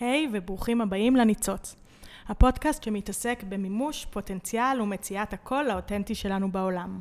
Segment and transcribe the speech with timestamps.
[0.00, 1.76] היי hey, וברוכים הבאים לניצוץ.
[2.28, 6.98] הפודקאסט שמתעסק במימוש פוטנציאל ומציאת הקול האותנטי שלנו בעולם.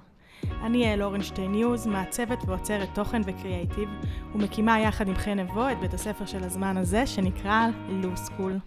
[0.64, 3.90] אני יעל אורנשטיין ניוז, מעצבת ואוצרת תוכן וקריאייטיב,
[4.36, 8.60] ומקימה יחד עם חן נבו את בית הספר של הזמן הזה, שנקרא לו סקול.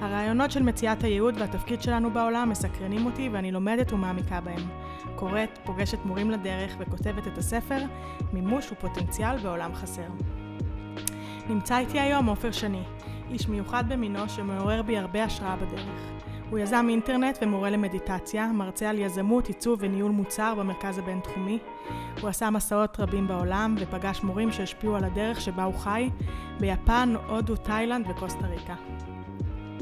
[0.00, 4.68] הרעיונות של מציאת הייעוד והתפקיד שלנו בעולם מסקרנים אותי ואני לומדת ומעמיקה בהם.
[5.14, 7.78] קוראת, פוגשת מורים לדרך וכותבת את הספר
[8.32, 10.08] מימוש ופוטנציאל בעולם חסר.
[11.48, 12.82] נמצא איתי היום עופר שני,
[13.30, 16.16] איש מיוחד במינו שמעורר בי הרבה השראה בדרך.
[16.50, 21.58] הוא יזם אינטרנט ומורה למדיטציה, מרצה על יזמות, עיצוב וניהול מוצר במרכז הבינתחומי.
[22.20, 26.10] הוא עשה מסעות רבים בעולם ופגש מורים שהשפיעו על הדרך שבה הוא חי
[26.60, 28.74] ביפן, הודו, תאילנד וקוסטה ריקה.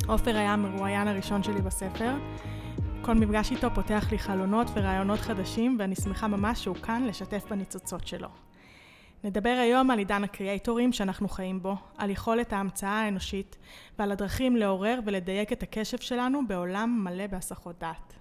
[0.07, 2.15] עופר היה המרואיין הראשון שלי בספר.
[3.03, 8.07] כל מפגש איתו פותח לי חלונות ורעיונות חדשים ואני שמחה ממש שהוא כאן לשתף בניצוצות
[8.07, 8.29] שלו.
[9.25, 13.57] נדבר היום על עידן הקריאייטורים שאנחנו חיים בו, על יכולת ההמצאה האנושית
[13.99, 18.15] ועל הדרכים לעורר ולדייק את הקשב שלנו בעולם מלא בהסחות דעת.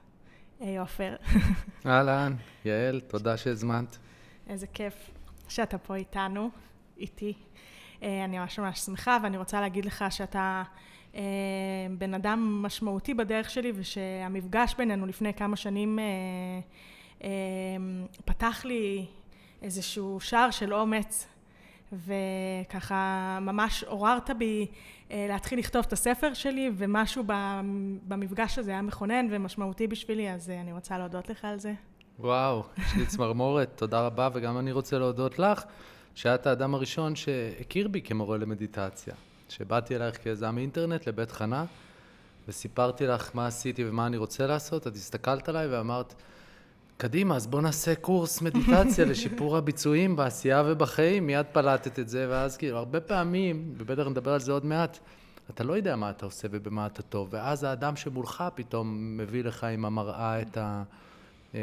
[0.60, 1.16] היי עופר.
[1.86, 2.34] אהלן,
[2.66, 3.98] יעל, תודה שהזמנת.
[4.48, 5.10] איזה כיף
[5.48, 6.50] שאתה פה איתנו,
[6.98, 7.34] איתי.
[8.04, 10.64] אה, אני ממש ממש שמחה ואני רוצה להגיד לך שאתה
[11.16, 11.22] אה,
[11.98, 17.30] בן אדם משמעותי בדרך שלי ושהמפגש בינינו לפני כמה שנים אה,
[18.26, 19.06] פתח לי
[19.64, 21.28] איזשהו שער של אומץ,
[21.94, 24.68] וככה ממש עוררת בי
[25.12, 27.24] אה, להתחיל לכתוב את הספר שלי, ומשהו
[28.08, 31.74] במפגש הזה היה מכונן ומשמעותי בשבילי, אז אה, אני רוצה להודות לך על זה.
[32.20, 35.64] וואו, יש לי צמרמורת, תודה רבה, וגם אני רוצה להודות לך,
[36.16, 39.14] שאת האדם הראשון שהכיר בי כמורה למדיטציה.
[39.50, 41.66] שבאתי אלייך כיזם אינטרנט לבית חנה,
[42.48, 46.14] וסיפרתי לך מה עשיתי ומה אני רוצה לעשות, את הסתכלת עליי ואמרת,
[46.98, 52.58] קדימה, אז בוא נעשה קורס מדיטציה לשיפור הביצועים בעשייה ובחיים, מיד פלטת את זה, ואז
[52.58, 55.00] כאילו, הרבה פעמים, ובטח נדבר על זה עוד מעט,
[55.50, 59.64] אתה לא יודע מה אתה עושה ובמה אתה טוב, ואז האדם שמולך פתאום מביא לך
[59.64, 60.84] עם המראה את ה...
[61.56, 61.60] אה,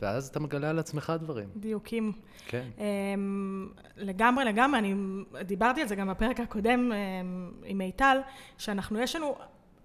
[0.00, 1.48] ואז אתה מגלה על עצמך דברים.
[1.56, 2.12] דיוקים.
[2.46, 2.64] כן.
[2.78, 4.94] אמ, לגמרי, לגמרי, אני
[5.44, 8.18] דיברתי על זה גם בפרק הקודם אמ, עם מיטל,
[8.58, 9.36] שאנחנו, יש לנו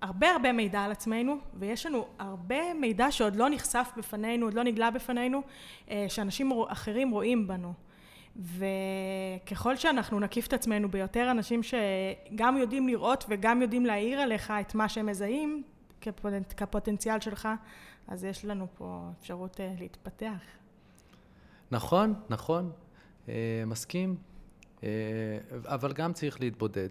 [0.01, 4.63] הרבה הרבה מידע על עצמנו, ויש לנו הרבה מידע שעוד לא נחשף בפנינו, עוד לא
[4.63, 5.41] נגלה בפנינו,
[5.89, 7.73] אה, שאנשים אחרים רואים בנו.
[8.35, 14.75] וככל שאנחנו נקיף את עצמנו ביותר אנשים שגם יודעים לראות וגם יודעים להעיר עליך את
[14.75, 15.63] מה שהם מזהים
[16.01, 16.44] כפוטנ...
[16.57, 17.47] כפוטנציאל שלך,
[18.07, 20.41] אז יש לנו פה אפשרות uh, להתפתח.
[21.72, 22.72] נכון, נכון,
[23.25, 23.29] uh,
[23.66, 24.16] מסכים,
[25.66, 26.89] אבל גם צריך להתבודד.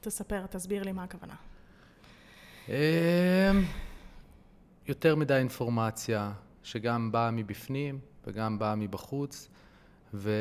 [0.00, 1.34] תספר, תסביר לי מה הכוונה.
[2.68, 2.74] אמ,
[4.88, 6.32] יותר מדי אינפורמציה
[6.62, 9.48] שגם באה מבפנים וגם באה מבחוץ,
[10.14, 10.32] ובשביל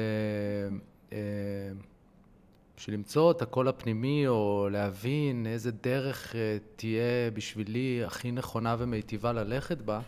[1.13, 9.34] אמ, למצוא את הקול הפנימי או להבין איזה דרך אה, תהיה בשבילי הכי נכונה ומיטיבה
[9.34, 10.01] ללכת בה,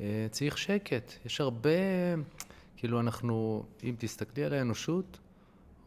[0.00, 1.12] אה, צריך שקט.
[1.24, 1.70] יש הרבה,
[2.76, 5.18] כאילו אנחנו, אם תסתכלי על האנושות,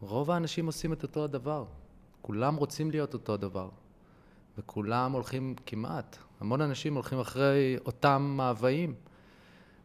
[0.00, 1.64] רוב האנשים עושים את אותו הדבר.
[2.22, 3.68] כולם רוצים להיות אותו הדבר.
[4.58, 8.94] וכולם הולכים כמעט, המון אנשים הולכים אחרי אותם מאוויים,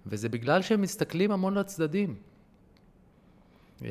[0.05, 2.15] וזה בגלל שהם מסתכלים המון לצדדים.
[3.81, 3.87] אמ,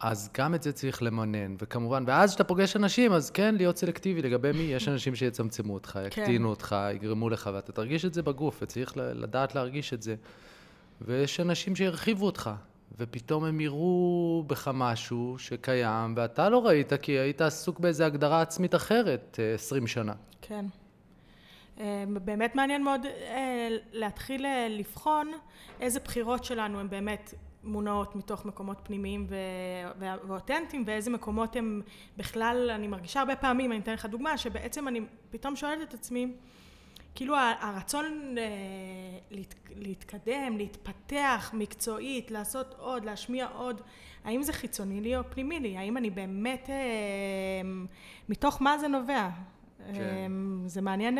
[0.00, 4.22] אז גם את זה צריך למנן, וכמובן, ואז כשאתה פוגש אנשים, אז כן, להיות סלקטיבי
[4.22, 6.06] לגבי מי, יש אנשים שיצמצמו אותך, כן.
[6.06, 6.50] יקטינו כן.
[6.50, 10.14] אותך, יגרמו לך, ואתה תרגיש את זה בגוף, וצריך לדעת להרגיש את זה.
[11.00, 12.50] ויש אנשים שירחיבו אותך,
[12.98, 18.74] ופתאום הם יראו בך משהו שקיים, ואתה לא ראית כי היית עסוק באיזו הגדרה עצמית
[18.74, 20.12] אחרת אה, עשרים שנה.
[20.42, 20.64] כן.
[21.80, 25.32] אה, באמת מעניין מאוד אה, להתחיל לבחון
[25.80, 29.26] איזה בחירות שלנו הן באמת מונעות מתוך מקומות פנימיים
[29.98, 31.82] ואותנטיים ואיזה מקומות הם
[32.16, 36.32] בכלל, אני מרגישה הרבה פעמים, אני אתן לך דוגמה, שבעצם אני פתאום שואלת את עצמי
[37.18, 38.44] כאילו הרצון אה,
[39.76, 43.80] להתקדם, להתפתח מקצועית, לעשות עוד, להשמיע עוד,
[44.24, 45.76] האם זה חיצוני לי או פנימי לי?
[45.76, 46.74] האם אני באמת, אה,
[48.28, 49.28] מתוך מה זה נובע?
[49.78, 50.00] כן.
[50.00, 50.26] אה,
[50.66, 51.18] זה מעניין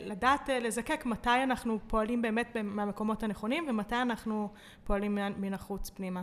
[0.00, 4.52] לדעת לזקק מתי אנחנו פועלים באמת מהמקומות הנכונים ומתי אנחנו
[4.84, 6.22] פועלים מן החוץ פנימה.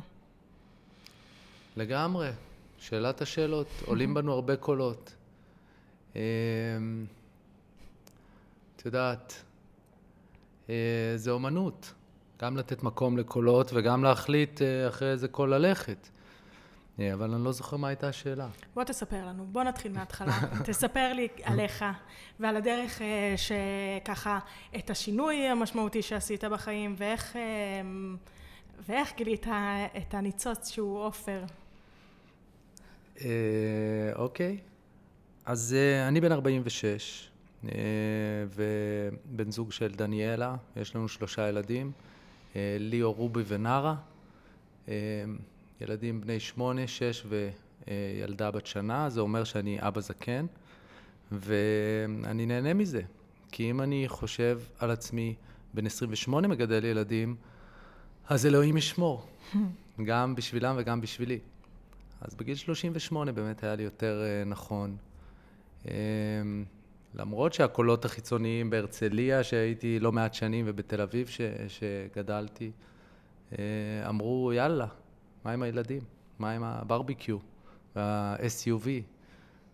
[1.78, 2.30] לגמרי.
[2.78, 5.16] שאלת השאלות, עולים בנו הרבה קולות.
[8.84, 9.44] את יודעת,
[10.70, 10.76] אה,
[11.16, 11.94] זה אומנות.
[12.42, 16.10] גם לתת מקום לקולות וגם להחליט אה, אחרי איזה קול ללכת.
[17.00, 18.48] אה, אבל אני לא זוכר מה הייתה השאלה.
[18.74, 20.40] בוא תספר לנו, בוא נתחיל מההתחלה.
[20.66, 21.86] תספר לי עליך
[22.40, 23.02] ועל הדרך
[23.38, 24.40] שככה,
[24.76, 27.36] את השינוי המשמעותי שעשית בחיים ואיך,
[28.88, 29.48] ואיך גילית
[29.98, 31.44] את הניצוץ שהוא עופר.
[34.16, 34.58] אוקיי.
[35.46, 35.76] אז
[36.08, 37.33] אני בן 46, אה,
[38.56, 41.92] ובן זוג של דניאלה, יש לנו שלושה ילדים,
[42.56, 43.96] אה, ליאו, רובי ונארה.
[44.88, 44.94] אה,
[45.82, 47.26] ילדים בני שמונה, שש
[47.88, 50.46] וילדה בת שנה, זה אומר שאני אבא זקן,
[51.32, 53.02] ואני נהנה מזה.
[53.52, 55.36] כי אם אני חושב על עצמי,
[55.74, 57.36] בן 28 מגדל ילדים,
[58.28, 59.28] אז אלוהים ישמור,
[60.06, 61.40] גם בשבילם וגם בשבילי.
[62.22, 64.98] אז בגיל 38 באמת היה לי יותר נכון.
[67.16, 72.72] למרות שהקולות החיצוניים בהרצליה, שהייתי לא מעט שנים, ובתל אביב ש, שגדלתי,
[73.52, 73.56] uh,
[74.10, 74.88] אמרו, יאללה,
[75.46, 76.02] מה עם הילדים?
[76.40, 77.38] מה עם הברביקיו,
[77.96, 78.88] וה-SUV,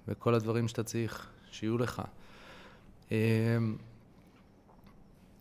[0.07, 2.01] וכל הדברים שאתה צריך שיהיו לך.
[3.09, 3.12] Um,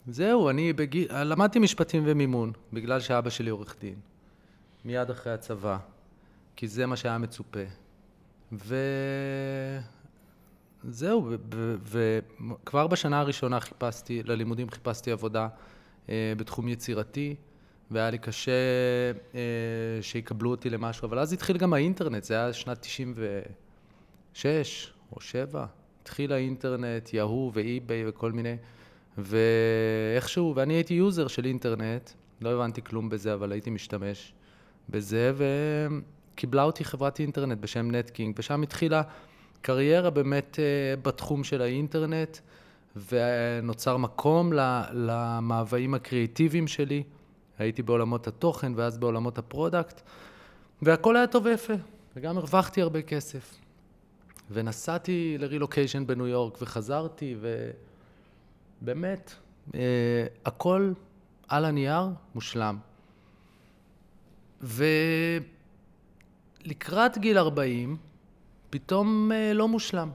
[0.07, 1.09] זהו, אני בגיל...
[1.25, 3.95] למדתי משפטים ומימון, בגלל שאבא שלי עורך דין.
[4.85, 5.79] מיד אחרי הצבא,
[6.57, 7.65] כי זה מה שהיה מצופה.
[10.85, 11.31] וזהו,
[11.83, 15.49] וכבר בשנה הראשונה חיפשתי, ללימודים חיפשתי עבודה
[16.09, 17.35] אה, בתחום יצירתי,
[17.91, 18.53] והיה לי קשה
[19.35, 19.41] אה,
[20.01, 25.67] שיקבלו אותי למשהו, אבל אז התחיל גם האינטרנט, זה היה שנת 96 או 7,
[26.03, 28.57] התחיל האינטרנט, Yahoo ו eBay וכל מיני...
[29.19, 32.11] ואיכשהו, ואני הייתי user של אינטרנט,
[32.41, 34.33] לא הבנתי כלום בזה, אבל הייתי משתמש
[34.89, 35.33] בזה,
[36.35, 39.03] וקיבלה אותי חברת אינטרנט בשם NetKing, ושם התחילה
[39.63, 42.39] קריירה באמת אה, בתחום של האינטרנט,
[43.11, 44.53] ונוצר מקום
[44.93, 47.03] למאוויים הקריאיטיביים שלי.
[47.59, 50.01] הייתי בעולמות התוכן ואז בעולמות ה product,
[50.83, 51.75] והכל היה טוב ויפה,
[52.17, 53.55] וגם הרווחתי הרבה כסף.
[54.51, 57.71] ונסעתי לרילוקיישן בניו יורק, וחזרתי, ו...
[58.81, 59.35] באמת,
[59.75, 60.93] אה, הכל
[61.49, 62.79] על הנייר מושלם.
[66.63, 67.97] ולקראת גיל 40,
[68.71, 70.11] פתאום אה, לא מושלם.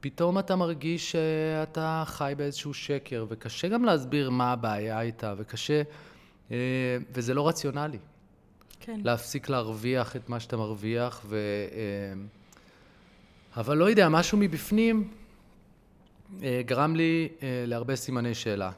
[0.00, 5.82] פתאום אתה מרגיש שאתה חי באיזשהו שקר, וקשה גם להסביר מה הבעיה איתה, וקשה,
[6.50, 6.56] אה,
[7.12, 7.98] וזה לא רציונלי.
[8.80, 9.00] כן.
[9.04, 11.36] להפסיק להרוויח את מה שאתה מרוויח, ו...
[11.72, 12.20] אה,
[13.56, 15.10] אבל לא יודע, משהו מבפנים
[16.40, 17.28] גרם לי
[17.66, 18.70] להרבה סימני שאלה,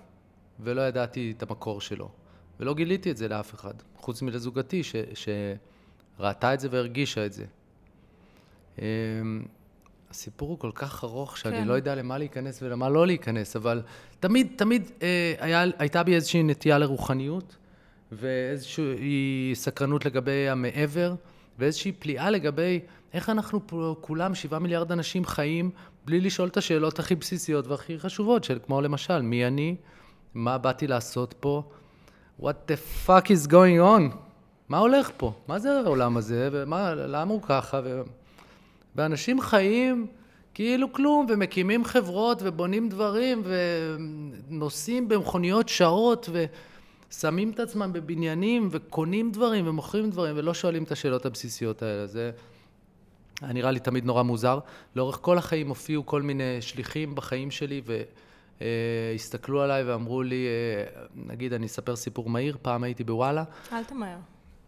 [0.61, 2.09] ולא ידעתי את המקור שלו,
[2.61, 4.95] ולא גיליתי את זה לאף אחד, חוץ מלזוגתי ש,
[6.19, 7.45] שראתה את זה והרגישה את זה.
[8.79, 8.87] אה,
[10.11, 11.69] הסיפור הוא כל כך ארוך, שאני כן.
[11.69, 13.83] לא יודע למה להיכנס ולמה לא להיכנס, אבל
[14.21, 14.91] תמיד, תמיד
[15.39, 17.57] היה, הייתה בי איזושהי נטייה לרוחניות,
[18.13, 21.15] ואיזושהי סקרנות לגבי המעבר,
[21.59, 22.81] ואיזושהי פליאה לגבי
[23.15, 25.71] איך אנחנו פה, כולם, שבעה מיליארד אנשים חיים
[26.05, 29.77] בלי לשאול את השאלות הכי בסיסיות והכי חשובות, של כמו למשל, מי אני?
[30.35, 31.63] מה באתי לעשות פה?
[32.41, 34.17] What the fuck is going on?
[34.69, 35.33] מה הולך פה?
[35.49, 36.49] מה זה העולם הזה?
[36.53, 37.81] ומה, למה הוא ככה?
[37.85, 38.03] ו...
[38.97, 40.07] ואנשים חיים
[40.55, 43.43] כאילו כלום, ומקימים חברות, ובונים דברים,
[44.49, 46.29] ונוסעים במכוניות שעות,
[47.11, 52.07] ושמים את עצמם בבניינים, וקונים דברים, ומוכרים דברים, ולא שואלים את השאלות הבסיסיות האלה.
[52.07, 52.31] זה...
[53.43, 54.59] היה נראה לי תמיד נורא מוזר.
[54.97, 57.83] לאורך כל החיים הופיעו כל מיני שליחים בחיים שלי
[58.61, 63.45] והסתכלו עליי ואמרו לי, אה, נגיד, אני אספר סיפור מהיר, פעם הייתי בוואלה.
[63.73, 64.19] אל תמהר.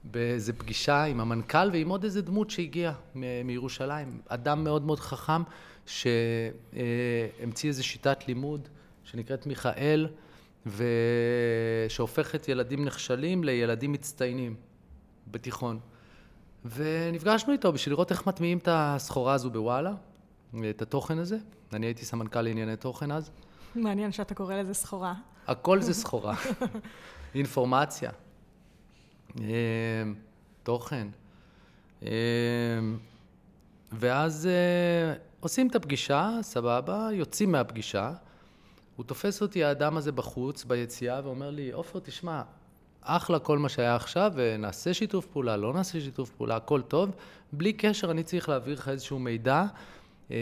[0.04, 2.92] באיזה פגישה עם המנכ"ל ועם עוד איזה דמות שהגיעה
[3.44, 4.20] מירושלים.
[4.28, 5.42] אדם מאוד מאוד חכם
[5.86, 8.68] שהמציא איזו שיטת לימוד
[9.04, 10.08] שנקראת מיכאל,
[10.66, 14.54] ושהופכת ילדים נכשלים לילדים מצטיינים
[15.30, 15.78] בתיכון.
[16.64, 19.92] ונפגשנו איתו בשביל לראות איך מטמיעים את הסחורה הזו בוואלה,
[20.70, 21.38] את התוכן הזה.
[21.72, 23.30] אני הייתי סמנכ"ל לענייני תוכן אז.
[23.74, 25.14] מעניין שאתה קורא לזה סחורה.
[25.46, 26.34] הכל זה סחורה.
[27.34, 28.10] אינפורמציה.
[29.38, 29.44] אמ,
[30.62, 31.08] תוכן.
[32.02, 32.08] אמ,
[33.92, 38.12] ואז אה, עושים את הפגישה, סבבה, יוצאים מהפגישה.
[38.96, 42.42] הוא תופס אותי, האדם הזה בחוץ, ביציאה, ואומר לי, עופר, תשמע,
[43.02, 47.10] אחלה כל מה שהיה עכשיו, ונעשה שיתוף פעולה, לא נעשה שיתוף פעולה, הכל טוב.
[47.52, 49.64] בלי קשר, אני צריך להעביר לך איזשהו מידע.
[50.30, 50.36] אה,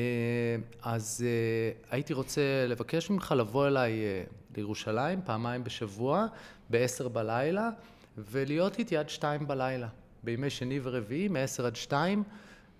[0.82, 4.22] אז אה, הייתי רוצה לבקש ממך לבוא אליי אה,
[4.56, 6.26] לירושלים פעמיים בשבוע,
[6.70, 7.70] ב-10 בלילה,
[8.18, 9.88] ולהיות איתי עד 2 בלילה,
[10.22, 12.22] בימי שני ורביעי, מ-10 עד 2,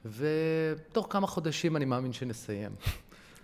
[0.07, 2.71] ותוך כמה חודשים אני מאמין שנסיים.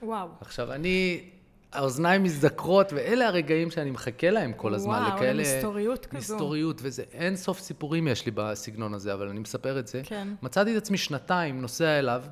[0.02, 0.28] וואו.
[0.40, 1.24] עכשיו, אני
[1.72, 5.02] האוזניים מזדקרות, ואלה הרגעים שאני מחכה להם כל הזמן.
[5.02, 5.42] וואו, לכאלה...
[5.42, 6.34] מסתוריות כזו.
[6.34, 10.02] מסתוריות, וזה אין סוף סיפורים יש לי בסגנון הזה, אבל אני מספר את זה.
[10.04, 10.28] כן.
[10.42, 12.22] מצאתי את עצמי שנתיים נוסע אליו,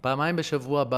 [0.00, 0.94] פעמיים בשבוע ב...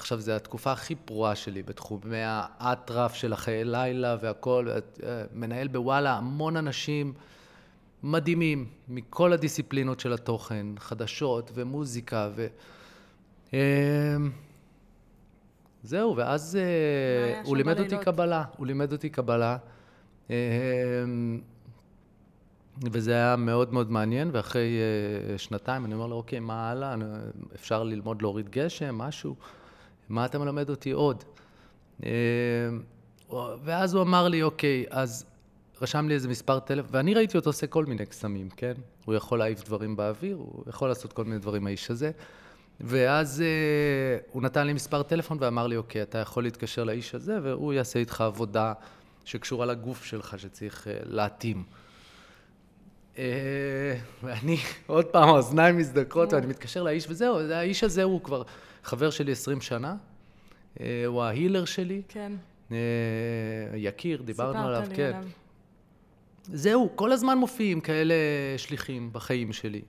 [0.00, 4.70] עכשיו, זו התקופה הכי פרועה שלי בתחומי האטרף של החיי לילה והכול,
[5.34, 7.12] מנהל בוואלה המון אנשים,
[8.02, 12.46] מדהימים, מכל הדיסציפלינות של התוכן, חדשות ומוזיקה ו...
[13.52, 13.58] אמ,
[15.82, 19.56] זהו, ואז אה, הוא לימד אותי קבלה, הוא לימד אותי קבלה.
[20.30, 20.34] אמ,
[22.92, 24.78] וזה היה מאוד מאוד מעניין, ואחרי
[25.34, 26.94] uh, שנתיים אני אומר לו, אוקיי, מה הלאה?
[27.54, 29.34] אפשר ללמוד להוריד גשם, משהו?
[30.10, 31.24] מה אתה מלמד אותי עוד?
[32.00, 32.04] Uh,
[33.64, 35.24] ואז הוא אמר לי, אוקיי, אז
[35.82, 38.72] רשם לי איזה מספר טלפון, ואני ראיתי אותו עושה כל מיני קסמים, כן?
[39.04, 42.10] הוא יכול להעיף דברים באוויר, הוא יכול לעשות כל מיני דברים, האיש הזה.
[42.80, 47.38] ואז uh, הוא נתן לי מספר טלפון ואמר לי, אוקיי, אתה יכול להתקשר לאיש הזה,
[47.42, 48.72] והוא יעשה איתך עבודה
[49.24, 51.64] שקשורה לגוף שלך, שצריך uh, להתאים.
[53.18, 53.24] אה,
[54.22, 58.42] ואני, עוד פעם, האוזניים מזדקרות, ואני מתקשר לאיש, וזהו, האיש הזה הוא כבר
[58.84, 59.96] חבר שלי 20 שנה,
[60.80, 62.02] אה, הוא ההילר שלי.
[62.08, 62.32] כן.
[62.72, 62.76] אה,
[63.74, 65.12] יקיר, דיברנו עליו, כן.
[65.16, 65.28] עליו.
[66.44, 68.14] זהו, כל הזמן מופיעים כאלה
[68.56, 69.82] שליחים בחיים שלי.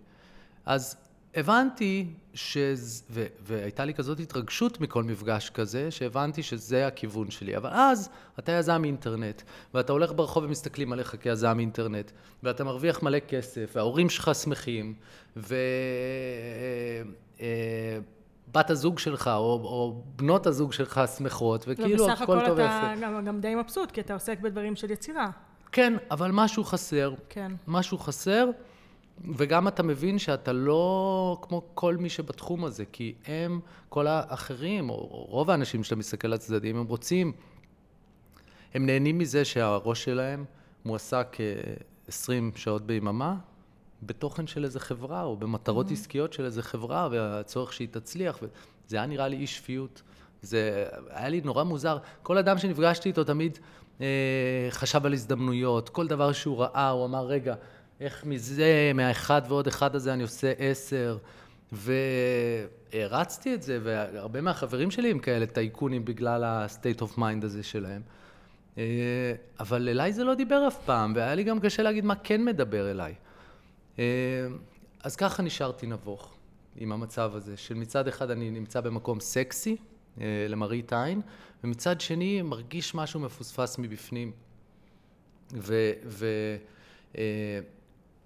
[0.66, 0.96] אז
[1.36, 3.04] הבנתי, שז...
[3.10, 3.26] ו...
[3.42, 7.58] והייתה לי כזאת התרגשות מכל מפגש כזה, שהבנתי שזה הכיוון שלי.
[7.58, 8.10] אבל אז
[8.40, 9.42] אתה יזם אינטרנט,
[9.74, 12.12] ואתה הולך ברחוב ומסתכלים עליך כיזם אינטרנט,
[12.44, 14.94] ואתה מרוויח מלא כסף, וההורים שלך שמחים,
[15.38, 15.52] ובת
[18.56, 22.42] אה, הזוג שלך, או, או בנות הזוג שלך שמחות, וכאילו הכל טוב ויפה.
[22.42, 25.30] ובסך הכל אתה גם, גם די מבסוט, כי אתה עוסק בדברים של יצירה.
[25.72, 27.14] כן, אבל משהו חסר.
[27.30, 27.52] כן.
[27.68, 28.50] משהו חסר.
[29.36, 33.60] וגם אתה מבין שאתה לא כמו כל מי שבתחום הזה, כי הם,
[33.90, 37.32] כל האחרים, או רוב האנשים שאתה מסתכל על הצדדים, הם רוצים,
[38.74, 40.46] הם נהנים מזה שהראש שלהם
[40.86, 41.38] מועסק
[42.08, 43.36] 20 שעות ביממה
[44.04, 45.94] בתוכן של איזה חברה, או במטרות mm-hmm.
[45.94, 50.02] עסקיות של איזה חברה, והצורך שהיא תצליח, וזה היה נראה לי אי שפיות.
[50.42, 51.98] זה היה לי נורא מוזר.
[52.24, 53.60] כל אדם שנפגשתי איתו תמיד
[54.02, 57.56] אה, חשב על הזדמנויות, כל דבר שהוא ראה, הוא אמר, רגע,
[58.02, 61.18] איך מזה, מהאחד ועוד אחד הזה אני עושה עשר,
[61.72, 68.02] והרצתי את זה, והרבה מהחברים שלי הם כאלה טייקונים בגלל ה-state of mind הזה שלהם.
[68.78, 72.46] אה, אבל אליי זה לא דיבר אף פעם, והיה לי גם קשה להגיד מה כן
[72.46, 73.14] מדבר אליי.
[74.00, 74.04] אה,
[75.04, 76.34] אז ככה נשארתי נבוך
[76.76, 79.78] עם המצב הזה, של מצד אחד אני נמצא במקום סקסי,
[80.22, 81.22] אה, למראית עין,
[81.64, 84.32] ומצד שני מרגיש משהו מפוספס מבפנים.
[85.54, 85.92] ו...
[86.06, 86.26] ו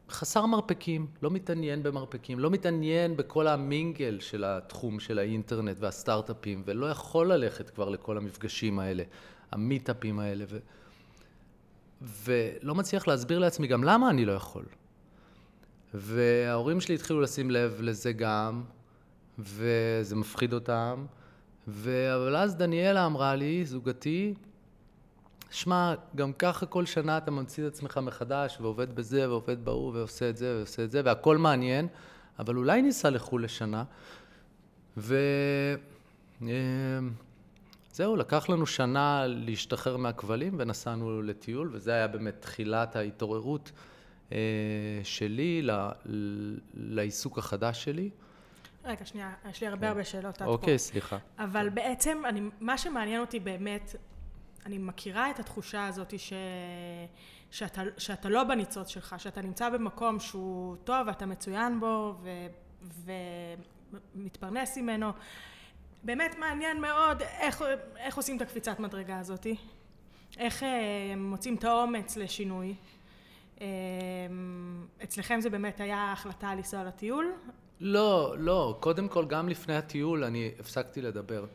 [0.10, 6.86] חסר מרפקים, לא מתעניין במרפקים, לא מתעניין בכל המינגל של התחום של האינטרנט והסטארט-אפים, ולא
[6.86, 9.04] יכול ללכת כבר לכל המפגשים האלה,
[9.52, 10.58] המיטאפים האלה, ו...
[12.02, 14.66] ולא מצליח להסביר לעצמי גם למה אני לא יכול.
[15.94, 18.64] וההורים שלי התחילו לשים לב לזה גם,
[19.40, 21.06] וזה מפחיד אותם,
[21.68, 22.16] ו...
[22.16, 24.34] אבל אז דניאלה אמרה לי, זוגתי,
[25.52, 30.30] שמע, גם ככה כל שנה אתה ממציא את עצמך מחדש, ועובד בזה, ועובד בהוא, ועושה
[30.30, 31.88] את זה, ועושה את זה, והכל מעניין,
[32.40, 33.84] אבל אולי ניסע לחו"ל לשנה.
[34.98, 35.80] וזהו,
[38.00, 43.72] אה, לקח לנו שנה להשתחרר מהכבלים, ונסענו לטיול, וזה היה באמת תחילת ההתעוררות
[44.32, 44.38] אה,
[45.04, 45.68] שלי
[46.74, 48.10] לעיסוק החדש שלי.
[48.86, 50.54] רגע, שנייה, יש לי הרבה הרבה שאלות עד פה.
[50.54, 51.18] אוקיי, סליחה.
[51.40, 53.96] אבל בעצם, אני, מה שמעניין אותי באמת,
[54.66, 56.34] אני מכירה את התחושה הזאת ש...
[57.52, 62.30] שאתה, שאתה לא בניצוץ שלך, שאתה נמצא במקום שהוא טוב ואתה מצוין בו ו...
[64.16, 65.12] ומתפרנס ממנו.
[66.04, 67.64] באמת מעניין מאוד איך,
[67.98, 69.48] איך עושים את הקפיצת מדרגה הזאת,
[70.38, 72.76] איך אה, מוצאים את האומץ לשינוי.
[73.62, 73.68] אה,
[75.04, 77.34] אצלכם זה באמת היה החלטה לנסוע לטיול?
[77.80, 78.78] לא, לא.
[78.80, 81.46] קודם כל, גם לפני הטיול אני הפסקתי לדבר.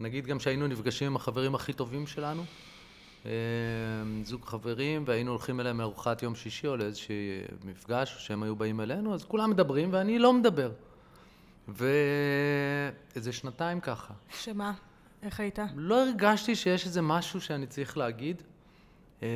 [0.00, 2.42] נגיד גם שהיינו נפגשים עם החברים הכי טובים שלנו,
[3.26, 3.30] אה,
[4.24, 7.14] זוג חברים, והיינו הולכים אליהם לארוחת יום שישי או לאיזשהו
[7.64, 10.72] מפגש, שהם היו באים אלינו, אז כולם מדברים ואני לא מדבר.
[11.68, 14.14] ואיזה שנתיים ככה.
[14.30, 14.72] שמה?
[15.22, 15.58] איך היית?
[15.76, 18.42] לא הרגשתי שיש איזה משהו שאני צריך להגיד.
[19.22, 19.28] אה,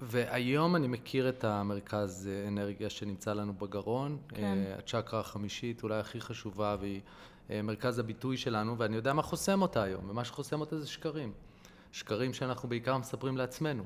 [0.00, 4.42] והיום אני מכיר את המרכז אנרגיה שנמצא לנו בגרון, כן.
[4.42, 7.00] אה, הצ'קרה החמישית, אולי הכי חשובה, והיא
[7.50, 11.32] מרכז הביטוי שלנו, ואני יודע מה חוסם אותה היום, ומה שחוסם אותה זה שקרים.
[11.92, 13.84] שקרים שאנחנו בעיקר מספרים לעצמנו.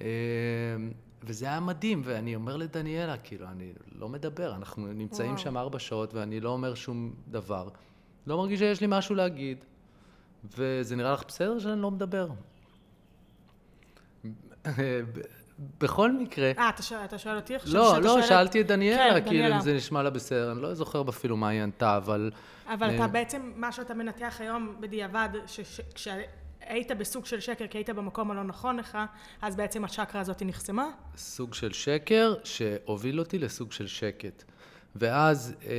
[0.00, 0.06] אה,
[1.22, 5.42] וזה היה מדהים, ואני אומר לדניאלה, כאילו, אני לא מדבר, אנחנו נמצאים וואו.
[5.42, 7.68] שם ארבע שעות ואני לא אומר שום דבר.
[8.26, 9.64] לא מרגיש שיש לי משהו להגיד,
[10.56, 12.28] וזה נראה לך בסדר שאני לא מדבר.
[15.80, 16.52] בכל מקרה...
[16.58, 17.74] אה, אתה, אתה שואל אותי עכשיו?
[17.74, 18.26] לא, לא, שואלת...
[18.26, 21.48] שאלתי את דניאלה, כן, כאילו, אם זה נשמע לה בסדר, אני לא זוכר אפילו מה
[21.48, 22.30] היא ענתה, אבל...
[22.66, 25.28] אבל אתה אה, בעצם, מה שאתה מנתח היום בדיעבד,
[26.60, 28.98] היית בסוג של שקר כי היית במקום הלא נכון לך,
[29.42, 30.88] אז בעצם הצ'קרה הזאת נחסמה?
[31.16, 34.44] סוג של שקר שהוביל אותי לסוג של שקט.
[34.96, 35.72] ואז אה,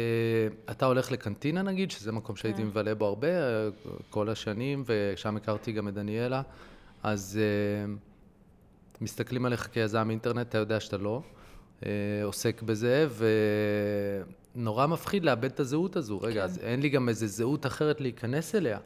[0.72, 2.68] אתה הולך לקנטינה נגיד, שזה מקום שהייתי כן.
[2.68, 3.70] מבלה בו הרבה, אה,
[4.10, 6.42] כל השנים, ושם הכרתי גם את דניאלה,
[7.04, 7.94] אז אה,
[9.02, 11.22] מסתכלים עליך כיזם אינטרנט, אתה יודע שאתה לא
[11.86, 11.90] אה,
[12.24, 13.08] עוסק בזה,
[14.56, 16.22] ונורא מפחיד לאבד את הזהות הזו.
[16.22, 16.42] רגע, כן.
[16.42, 18.80] אז אין לי גם איזה זהות אחרת להיכנס אליה.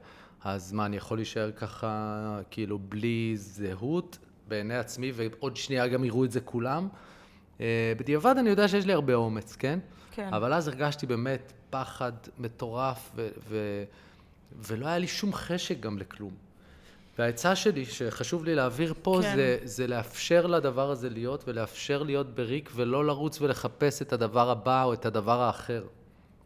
[0.44, 6.26] אז מה, אני יכול להישאר ככה, כאילו, בלי זהות בעיני עצמי, ועוד שנייה גם יראו
[6.26, 6.88] את זה כולם?
[7.62, 9.80] אה, בדיעבד אני יודע שיש לי הרבה אומץ, כן?
[10.12, 10.34] כן.
[10.34, 13.84] אבל אז הרגשתי באמת פחד מטורף, ו- ו-
[14.68, 16.49] ולא היה לי שום חשק גם לכלום.
[17.20, 19.36] והעצה שלי, שחשוב לי להעביר פה, כן.
[19.36, 24.84] זה, זה לאפשר לדבר הזה להיות, ולאפשר להיות בריק, ולא לרוץ ולחפש את הדבר הבא
[24.84, 25.84] או את הדבר האחר.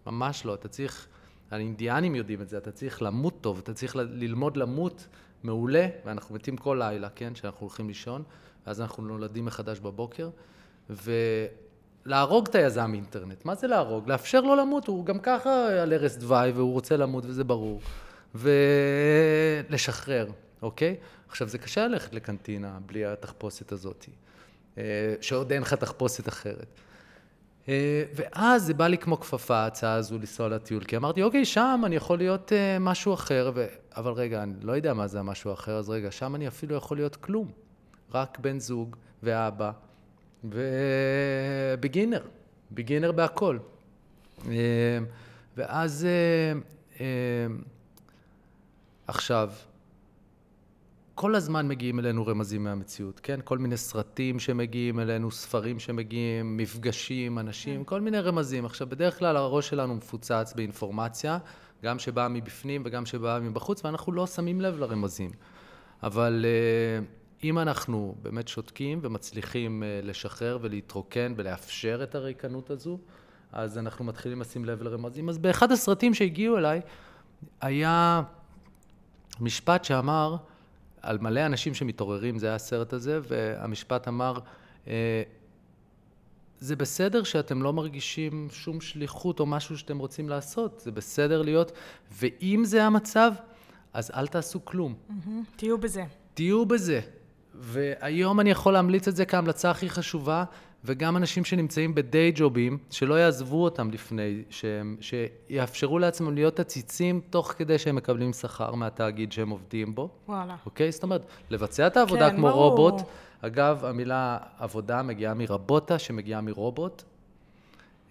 [0.08, 0.54] ממש לא.
[0.54, 1.08] אתה צריך,
[1.52, 5.08] האינדיאנים יודעים את זה, אתה צריך למות טוב, אתה צריך ללמוד למות
[5.44, 7.34] מעולה, ואנחנו מתים כל לילה, כן?
[7.34, 8.24] כשאנחנו הולכים לישון,
[8.68, 10.30] ואז אנחנו נולדים מחדש בבוקר,
[10.90, 13.46] ולהרוג את היזם אינטרנט.
[13.46, 14.10] מה זה להרוג?
[14.10, 17.82] לאפשר לו למות, הוא גם ככה על ערש דווי, והוא רוצה למות, וזה ברור.
[18.36, 20.28] ולשחרר,
[20.64, 20.96] אוקיי?
[21.30, 24.06] עכשיו, זה קשה ללכת לקנטינה בלי התחפושת הזאת,
[24.78, 24.84] אה,
[25.22, 26.68] שעוד אין לך תחפושת אחרת.
[27.68, 31.82] אה, ואז זה בא לי כמו כפפה, ההצעה הזו לנסוע לטיול, כי אמרתי, אוקיי, שם
[31.86, 33.66] אני יכול להיות אה, משהו אחר, ו...
[33.96, 36.98] אבל רגע, אני לא יודע מה זה המשהו האחר, אז רגע, שם אני אפילו יכול
[36.98, 37.52] להיות כלום.
[38.14, 39.72] רק בן זוג ואבא,
[40.44, 42.22] ובגינר,
[42.72, 43.58] בגינר בהכל.
[45.58, 46.08] ואז
[49.08, 49.52] עכשיו,
[51.16, 53.40] כל הזמן מגיעים אלינו רמזים מהמציאות, כן?
[53.44, 58.66] כל מיני סרטים שמגיעים אלינו, ספרים שמגיעים, מפגשים, אנשים, כל מיני רמזים.
[58.66, 61.38] עכשיו, בדרך כלל הראש שלנו מפוצץ באינפורמציה,
[61.84, 65.32] גם שבאה מבפנים וגם שבאה מבחוץ, ואנחנו לא שמים לב לרמזים.
[66.04, 67.06] אבל אה,
[67.44, 72.98] אם אנחנו באמת שותקים ומצליחים אה, לשחרר ולהתרוקן ולאפשר את הריקנות הזו,
[73.52, 75.30] אז אנחנו מתחילים לשים לב לרמזים.
[75.30, 76.82] אז באחד הסרטים שהגיעו אליי,
[77.62, 78.22] היה
[79.40, 80.36] משפט שאמר,
[81.04, 84.40] על מלא אנשים שמתעוררים, זה היה הסרט הזה, והמשפט אמר,
[84.88, 85.24] אה,
[86.60, 91.72] זה בסדר שאתם לא מרגישים שום שליחות או משהו שאתם רוצים לעשות, זה בסדר להיות,
[92.12, 93.34] ואם זה המצב,
[93.94, 94.96] אז אל תעשו כלום.
[95.56, 96.04] תהיו בזה.
[96.34, 97.00] תהיו בזה.
[97.56, 100.44] והיום אני יכול להמליץ את זה כהמלצה הכי חשובה,
[100.86, 107.54] וגם אנשים שנמצאים בדיי ג'ובים, שלא יעזבו אותם לפני, שהם, שיאפשרו לעצמם להיות עציצים תוך
[107.58, 110.10] כדי שהם מקבלים שכר מהתאגיד שהם עובדים בו.
[110.28, 110.56] וואלה.
[110.66, 110.92] אוקיי?
[110.92, 112.70] זאת אומרת, לבצע את העבודה כן, כמו ברור.
[112.70, 113.02] רובוט.
[113.42, 117.04] אגב, המילה עבודה מגיעה מרבוטה, שמגיעה מרובוט.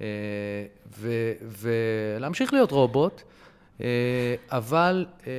[0.01, 0.07] אה,
[0.99, 3.23] ו- ולהמשיך להיות רובוט,
[3.81, 3.87] אה,
[4.49, 5.33] אבל אה,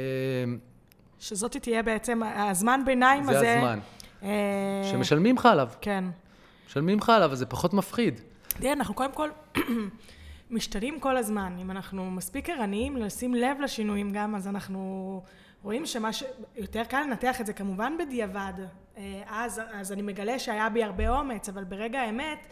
[1.20, 3.40] שזאת תהיה בעצם הזמן ביניים הזה.
[3.40, 3.80] זה הזמן.
[4.92, 5.70] שמשלמים לך עליו.
[5.82, 6.04] כן.
[6.74, 8.22] משלמים לך עליו, אז זה פחות מפחיד.
[8.48, 9.30] תראה, אנחנו קודם כל
[10.52, 11.58] משתנים כל הזמן.
[11.62, 15.22] אם אנחנו מספיק ערניים לשים לב לשינויים גם, אז אנחנו
[15.64, 16.24] רואים שמה ש...
[16.56, 18.54] יותר קל לנתח את זה כמובן בדיעבד.
[18.98, 22.48] אה, אז, אז אני מגלה שהיה בי הרבה אומץ, אבל ברגע האמת,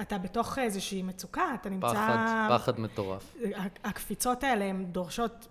[0.00, 1.88] אתה בתוך איזושהי מצוקה, אתה נמצא...
[1.88, 3.36] פחד, פחד מטורף.
[3.84, 5.48] הקפיצות האלה הן דורשות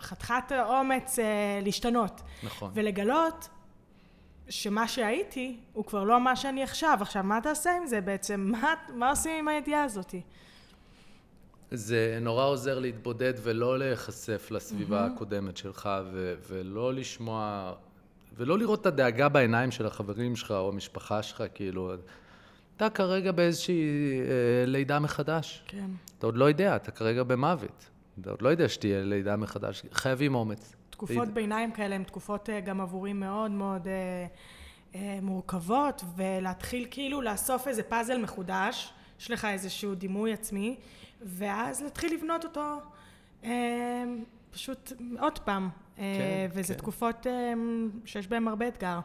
[0.00, 1.24] חתיכת אומץ אה,
[1.62, 2.20] להשתנות.
[2.42, 2.70] נכון.
[2.74, 3.48] ולגלות
[4.52, 6.98] שמה שהייתי הוא כבר לא מה שאני עכשיו.
[7.00, 8.40] עכשיו, מה תעשה עם זה בעצם?
[8.52, 10.14] מה, מה עושים עם הידיעה הזאת?
[11.70, 17.72] זה נורא עוזר להתבודד ולא להיחשף לסביבה הקודמת שלך, ו- ולא לשמוע,
[18.36, 21.92] ולא לראות את הדאגה בעיניים של החברים שלך או המשפחה שלך, כאילו,
[22.76, 23.82] אתה כרגע באיזושהי
[24.20, 25.62] אה, לידה מחדש.
[25.66, 25.90] כן.
[26.18, 27.90] אתה עוד לא יודע, אתה כרגע במוות.
[28.20, 29.82] אתה עוד לא יודע שתהיה לידה מחדש.
[29.92, 30.76] חייבים אומץ.
[31.06, 34.26] תקופות ביניים כאלה הן תקופות אה, גם עבורי מאוד מאוד אה,
[34.94, 40.76] אה, מורכבות, ולהתחיל כאילו לאסוף איזה פאזל מחודש, יש לך איזשהו דימוי עצמי,
[41.22, 42.76] ואז להתחיל לבנות אותו
[43.44, 44.04] אה,
[44.50, 45.68] פשוט עוד פעם.
[45.98, 46.78] אה, כן, וזה כן.
[46.80, 47.52] תקופות אה,
[48.04, 48.98] שיש בהן הרבה אתגר.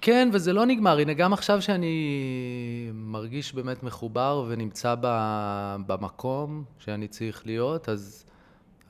[0.00, 0.98] כן, וזה לא נגמר.
[0.98, 8.24] הנה, גם עכשיו שאני מרגיש באמת מחובר ונמצא ב- במקום שאני צריך להיות, אז,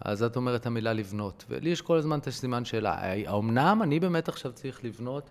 [0.00, 1.44] אז את אומרת המילה לבנות.
[1.48, 5.30] ולי יש כל הזמן את הסימן שאלה, האומנם אני באמת עכשיו צריך לבנות?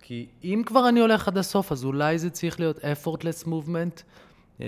[0.00, 4.02] כי אם כבר אני הולך עד הסוף, אז אולי זה צריך להיות effortless movement.
[4.58, 4.62] Uh,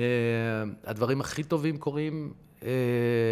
[0.84, 2.64] הדברים הכי טובים קורים uh,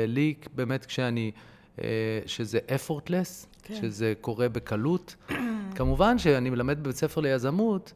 [0.06, 1.30] לי באמת כשאני,
[1.76, 1.80] uh,
[2.26, 3.74] שזה effortless, כן.
[3.80, 5.16] שזה קורה בקלות.
[5.76, 7.92] כמובן שאני מלמד בבית ספר ליזמות,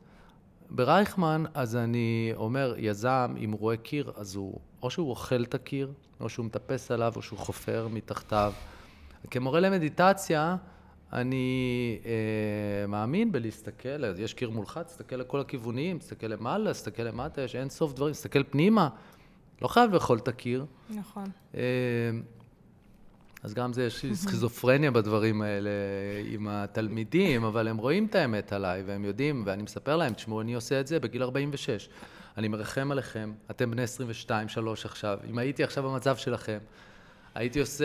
[0.71, 5.55] ברייכמן, אז אני אומר, יזם, אם הוא רואה קיר, אז הוא, או שהוא אוכל את
[5.55, 8.53] הקיר, או שהוא מטפס עליו, או שהוא חופר מתחתיו.
[9.31, 10.57] כמורה למדיטציה,
[11.13, 17.57] אני אה, מאמין בלהסתכל, יש קיר מולך, תסתכל לכל הכיוונים, תסתכל למעלה, תסתכל למטה, יש
[17.57, 18.89] אין סוף דברים, תסתכל פנימה.
[19.63, 20.67] לא חייב לאכול את הקיר.
[20.91, 21.25] נכון.
[21.55, 21.61] אה,
[23.43, 25.71] אז גם זה, יש לי סכיזופרניה בדברים האלה
[26.27, 30.55] עם התלמידים, אבל הם רואים את האמת עליי, והם יודעים, ואני מספר להם, תשמעו, אני
[30.55, 31.89] עושה את זה בגיל 46.
[32.37, 35.19] אני מרחם עליכם, אתם בני 22, 3 עכשיו.
[35.31, 36.59] אם הייתי עכשיו במצב שלכם,
[37.35, 37.85] הייתי עושה,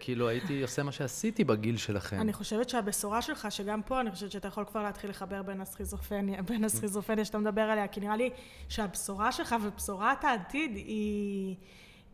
[0.00, 2.20] כאילו, הייתי עושה מה שעשיתי בגיל שלכם.
[2.20, 6.42] אני חושבת שהבשורה שלך, שגם פה אני חושבת שאתה יכול כבר להתחיל לחבר בין הסכיזופרניה,
[6.42, 8.30] בין הסכיזופרניה שאתה מדבר עליה, כי נראה לי
[8.68, 11.56] שהבשורה שלך ובשורת העתיד היא,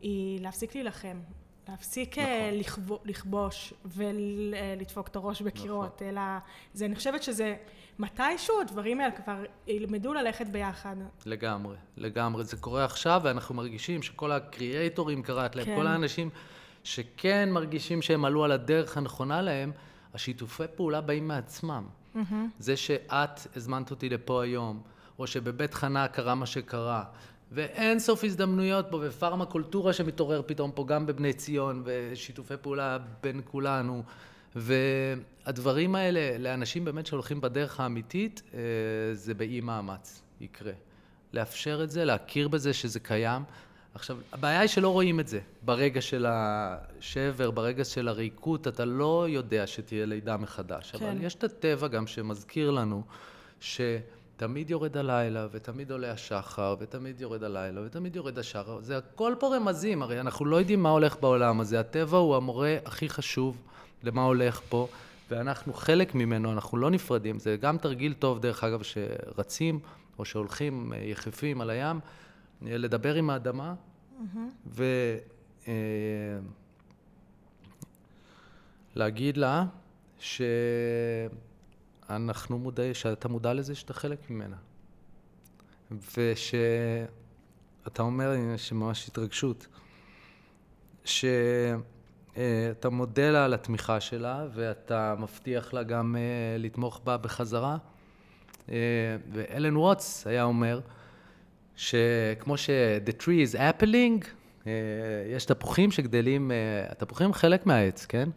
[0.00, 1.20] היא להפסיק להילחם.
[1.68, 2.60] להפסיק אה, נכון.
[2.60, 6.08] לכבו, לכבוש ולדפוק את הראש בקירות, נכון.
[6.08, 6.20] אלא
[6.74, 7.56] זה, אני חושבת שזה
[7.98, 10.96] מתישהו הדברים האלה כבר ילמדו ללכת ביחד.
[11.26, 12.44] לגמרי, לגמרי.
[12.44, 15.76] זה קורה עכשיו ואנחנו מרגישים שכל הקריאייטורים קראת להם, כן.
[15.76, 16.30] כל האנשים
[16.84, 19.72] שכן מרגישים שהם עלו על הדרך הנכונה להם,
[20.14, 21.84] השיתופי פעולה באים מעצמם.
[22.14, 22.34] Mm-hmm.
[22.58, 24.82] זה שאת הזמנת אותי לפה היום,
[25.18, 27.04] או שבבית חנה קרה מה שקרה,
[27.52, 33.40] ואין סוף הזדמנויות פה, ופארמה קולטורה שמתעורר פתאום פה גם בבני ציון, ושיתופי פעולה בין
[33.44, 34.02] כולנו.
[34.56, 38.60] והדברים האלה, לאנשים באמת שהולכים בדרך האמיתית, אה,
[39.12, 40.72] זה באי מאמץ יקרה.
[41.32, 43.42] לאפשר את זה, להכיר בזה שזה קיים.
[43.94, 45.40] עכשיו, הבעיה היא שלא רואים את זה.
[45.62, 50.90] ברגע של השבר, ברגע של הריקות, אתה לא יודע שתהיה לידה מחדש.
[50.90, 51.06] כן.
[51.06, 53.02] אבל יש את הטבע גם שמזכיר לנו
[54.36, 58.80] שתמיד יורד הלילה, ותמיד עולה השחר, ותמיד יורד הלילה, ותמיד יורד השחר.
[58.80, 61.80] זה הכל פה רמזים, הרי אנחנו לא יודעים מה הולך בעולם הזה.
[61.80, 63.62] הטבע הוא המורה הכי חשוב
[64.02, 64.88] למה הולך פה,
[65.30, 67.38] ואנחנו חלק ממנו, אנחנו לא נפרדים.
[67.38, 69.78] זה גם תרגיל טוב, דרך אגב, שרצים,
[70.18, 72.00] או שהולכים יחפים על הים.
[72.62, 73.74] לדבר עם האדמה,
[74.18, 75.66] mm-hmm.
[78.96, 79.64] ולהגיד לה
[82.08, 84.56] שאנחנו מודעים, שאתה מודע לזה שאתה חלק ממנה.
[85.90, 89.66] ושאתה אומר, יש ממש התרגשות,
[91.04, 97.76] שאתה מודה לה על התמיכה שלה ואתה מבטיח לה גם אה, לתמוך בה בחזרה.
[98.70, 98.76] אה,
[99.32, 100.80] ואלן ווטס היה אומר,
[101.76, 104.26] שכמו ש-the tree is appling,
[104.66, 104.72] אה,
[105.30, 106.56] יש תפוחים שגדלים, אה,
[106.88, 108.28] התפוחים חלק מהעץ, כן?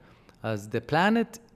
[0.44, 1.49] אז the planet אה,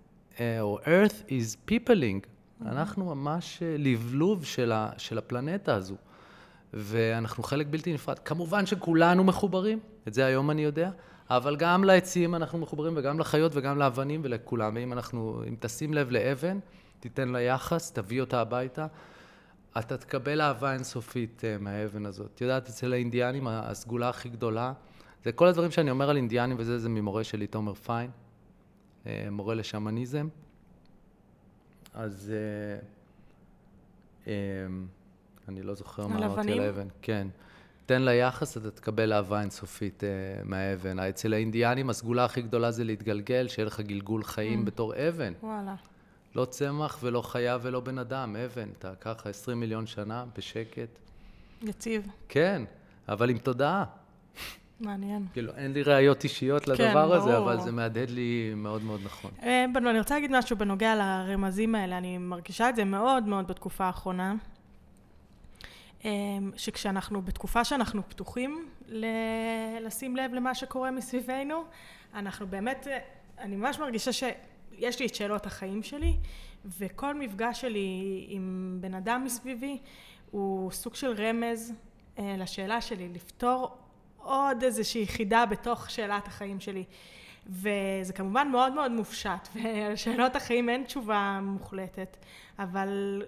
[0.62, 2.28] או earth is peopling.
[2.66, 5.96] אנחנו ממש לבלוב של, ה, של הפלנטה הזו.
[6.74, 8.20] ואנחנו חלק בלתי נפרד.
[8.20, 10.92] כמובן שכולנו מחוברים, את זה היום אני יודע,
[11.30, 14.76] אבל גם לעצים אנחנו מחוברים, וגם לחיות וגם לאבנים ולכולם.
[14.76, 16.60] ואם אנחנו, אם תשים לב לאבן,
[17.00, 18.88] תיתן לה יחס, תביא אותה הביתה.
[19.80, 22.32] אתה תקבל אהבה אינסופית uh, מהאבן הזאת.
[22.36, 24.74] את יודעת, אצל האינדיאנים הסגולה הכי גדולה,
[25.24, 28.10] זה כל הדברים שאני אומר על אינדיאנים וזה, זה ממורה שלי, תומר פיין,
[29.32, 30.28] מורה לשמניזם.
[31.94, 34.30] אז uh, um,
[35.48, 36.88] אני לא זוכר מה אמרתי על האבן.
[37.02, 37.28] כן.
[37.86, 41.00] תן לה יחס, אתה תקבל אהבה אינסופית uh, מהאבן.
[41.00, 44.66] אצל האינדיאנים הסגולה הכי גדולה זה להתגלגל, שיהיה לך גלגול חיים mm.
[44.66, 45.34] בתור אבן.
[45.44, 45.76] וואלה.
[46.36, 51.00] לא צמח ולא חיה ולא בן אדם, אבן, אתה ככה 20 מיליון שנה, בשקט.
[51.62, 52.08] יציב.
[52.30, 52.62] כן,
[53.08, 53.86] אבל עם תודעה.
[54.86, 55.26] מעניין.
[55.34, 57.52] כאילו, אין לי ראיות אישיות לדבר כן, הזה, ברור.
[57.52, 59.32] אבל זה מהדהד לי מאוד מאוד נכון.
[59.44, 63.48] אה, בנו, אני רוצה להגיד משהו בנוגע לרמזים האלה, אני מרגישה את זה מאוד מאוד
[63.48, 64.36] בתקופה האחרונה.
[66.06, 66.12] אה,
[66.56, 69.06] שכשאנחנו, בתקופה שאנחנו פתוחים ל-
[69.82, 71.64] לשים לב למה שקורה מסביבנו,
[72.14, 73.00] אנחנו באמת, אה,
[73.40, 74.24] אני ממש מרגישה ש...
[74.78, 76.14] יש לי את שאלות החיים שלי,
[76.80, 79.78] וכל מפגש שלי עם בן אדם מסביבי
[80.32, 81.74] הוא סוג של רמז
[82.20, 83.78] לשאלה שלי, לפתור
[84.24, 86.84] עוד איזושהי חידה בתוך שאלת החיים שלי.
[87.50, 92.18] וזה כמובן מאוד מאוד מופשט, ולשאלות החיים אין תשובה מוחלטת,
[92.60, 93.22] אבל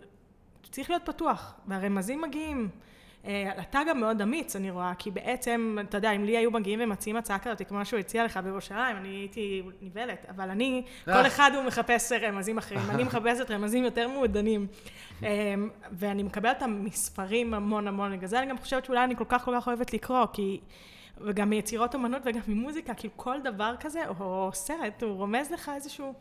[0.71, 2.69] צריך להיות פתוח, והרמזים מגיעים.
[3.25, 6.79] אה, אתה גם מאוד אמיץ, אני רואה, כי בעצם, אתה יודע, אם לי היו מגיעים
[6.83, 11.27] ומציעים הצעה כזאת, כמו שהוא הציע לך בירושלים, אני הייתי נבהלת, אבל אני, כל אה.
[11.27, 14.67] אחד הוא מחפש רמזים אחרים, אני מחפשת רמזים יותר מעודנים.
[15.23, 15.53] אה,
[15.91, 19.45] ואני מקבלת אותם מספרים המון המון, בגלל זה אני גם חושבת שאולי אני כל כך
[19.45, 20.59] כל כך אוהבת לקרוא, כי...
[21.21, 26.13] וגם מיצירות אמנות וגם ממוזיקה, כאילו כל דבר כזה, או סרט, הוא רומז לך איזשהו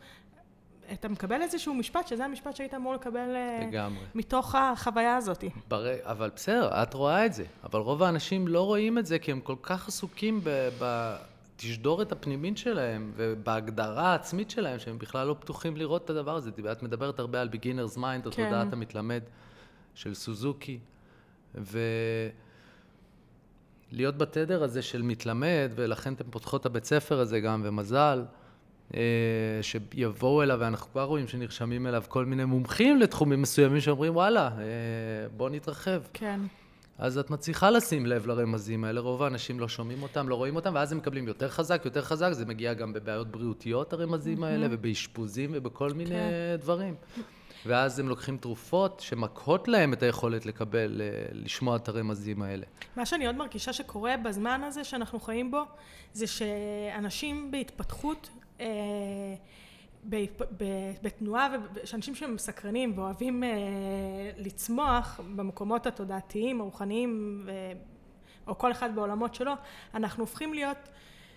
[0.93, 4.05] אתה מקבל איזשהו משפט, שזה המשפט שהיית אמור לקבל אה, לגמרי.
[4.15, 5.43] מתוך החוויה הזאת.
[5.67, 5.85] בר...
[6.03, 7.45] אבל בסדר, את רואה את זה.
[7.63, 10.41] אבל רוב האנשים לא רואים את זה, כי הם כל כך עסוקים
[10.79, 16.51] בתשדורת הפנימית שלהם, ובהגדרה העצמית שלהם, שהם בכלל לא פתוחים לראות את הדבר הזה.
[16.71, 18.45] את מדברת הרבה על beginner's mind, או כן.
[18.45, 19.21] תודעת המתלמד
[19.95, 20.79] של סוזוקי.
[21.55, 21.79] ו...
[23.91, 28.23] להיות בתדר הזה של מתלמד, ולכן אתם פותחות את הבית ספר הזה גם, ומזל.
[28.93, 28.99] אה,
[29.61, 34.63] שיבואו אליו, ואנחנו כבר רואים שנרשמים אליו כל מיני מומחים לתחומים מסוימים שאומרים, וואלה, אה,
[35.37, 36.01] בוא נתרחב.
[36.13, 36.39] כן.
[36.97, 40.71] אז את מצליחה לשים לב לרמזים האלה, רוב האנשים לא שומעים אותם, לא רואים אותם,
[40.75, 45.49] ואז הם מקבלים יותר חזק, יותר חזק, זה מגיע גם בבעיות בריאותיות, הרמזים האלה, ובאשפוזים
[45.53, 46.55] ובכל מיני כן.
[46.59, 46.95] דברים.
[47.65, 52.65] ואז הם לוקחים תרופות שמקהות להם את היכולת לקבל, אה, לשמוע את הרמזים האלה.
[52.95, 55.63] מה שאני עוד מרגישה שקורה בזמן הזה שאנחנו חיים בו,
[56.13, 58.29] זה שאנשים בהתפתחות,
[61.01, 61.49] בתנועה,
[61.83, 63.49] שאנשים שהם סקרנים ואוהבים אה,
[64.37, 67.41] לצמוח במקומות התודעתיים, הרוחניים,
[68.47, 69.53] או כל אחד בעולמות שלו,
[69.93, 70.77] אנחנו הופכים להיות,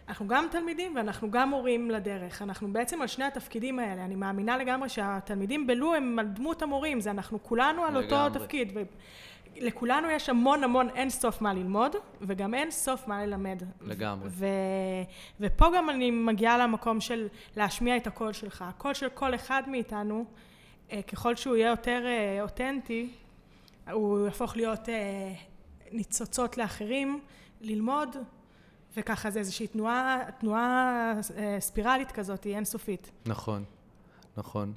[0.09, 2.43] אנחנו גם תלמידים ואנחנו גם מורים לדרך.
[2.43, 4.05] אנחנו בעצם על שני התפקידים האלה.
[4.05, 8.41] אני מאמינה לגמרי שהתלמידים בלו הם על דמות המורים, זה אנחנו כולנו על אותו לגמרי.
[8.41, 8.73] תפקיד.
[8.75, 8.83] ו-
[9.61, 13.63] לכולנו יש המון המון אין סוף מה ללמוד, וגם אין סוף מה ללמד.
[13.81, 14.29] לגמרי.
[14.33, 14.47] ו...
[15.41, 18.65] ופה גם אני מגיעה למקום של להשמיע את הקול שלך.
[18.69, 20.25] הקול של כל אחד מאיתנו,
[20.93, 23.11] אה, ככל שהוא יהיה יותר אה, אותנטי,
[23.93, 25.35] הוא יהפוך להיות אה,
[25.93, 27.21] ניצוצות לאחרים,
[27.61, 28.17] ללמוד,
[28.97, 31.13] וככה זה איזושהי תנועה, תנועה
[31.59, 33.11] ספירלית כזאת, היא אינסופית.
[33.27, 33.65] נכון,
[34.37, 34.73] נכון.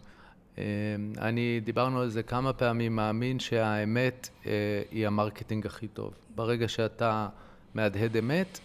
[0.61, 4.51] אה, אני, דיברנו על זה כמה פעמים, מאמין שהאמת אה,
[4.91, 6.13] היא ה marketing הכי טוב.
[6.35, 7.29] ברגע שאתה
[7.73, 8.59] מהדהד אמת,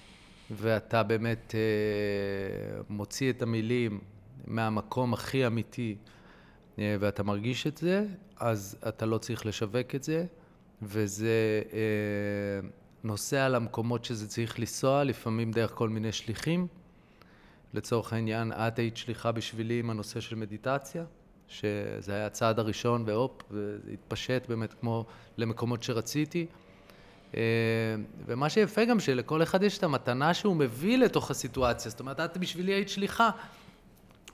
[0.50, 4.00] ואתה באמת אה, מוציא את המילים
[4.46, 5.96] מהמקום הכי אמיתי,
[6.78, 8.06] אה, ואתה מרגיש את זה,
[8.40, 10.26] אז אתה לא צריך לשווק את זה,
[10.82, 11.62] וזה
[13.04, 16.66] נוסע למקומות שזה צריך לנסוע, לפעמים דרך כל מיני שליחים.
[17.74, 21.04] לצורך העניין, את היית שליחה בשבילי עם הנושא של מדיטציה,
[21.48, 25.04] שזה היה הצעד הראשון, והופ, וזה התפשט באמת כמו
[25.36, 26.46] למקומות שרציתי.
[27.36, 27.40] אה,
[28.26, 31.90] ומה שיפה גם שלכל אחד יש את המתנה שהוא מביא לתוך הסיטואציה.
[31.90, 33.30] זאת אומרת, את בשבילי היית שליחה,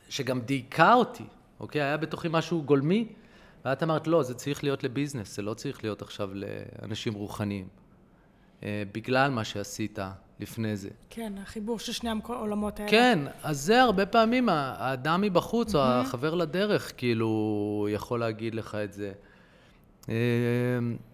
[0.08, 1.24] שגם דייקה אותי,
[1.60, 1.82] אוקיי?
[1.82, 3.08] היה בתוכי משהו גולמי,
[3.64, 7.68] ואת אמרת, לא, זה צריך להיות לביזנס, זה לא צריך להיות עכשיו לאנשים רוחניים.
[8.62, 9.98] אה, בגלל מה שעשית
[10.42, 10.88] לפני זה.
[11.10, 12.90] כן, החיבור של שני העולמות האלה.
[12.90, 18.92] כן, אז זה הרבה פעמים האדם מבחוץ, או החבר לדרך, כאילו, יכול להגיד לך את
[18.92, 19.12] זה.
[20.08, 20.14] אה,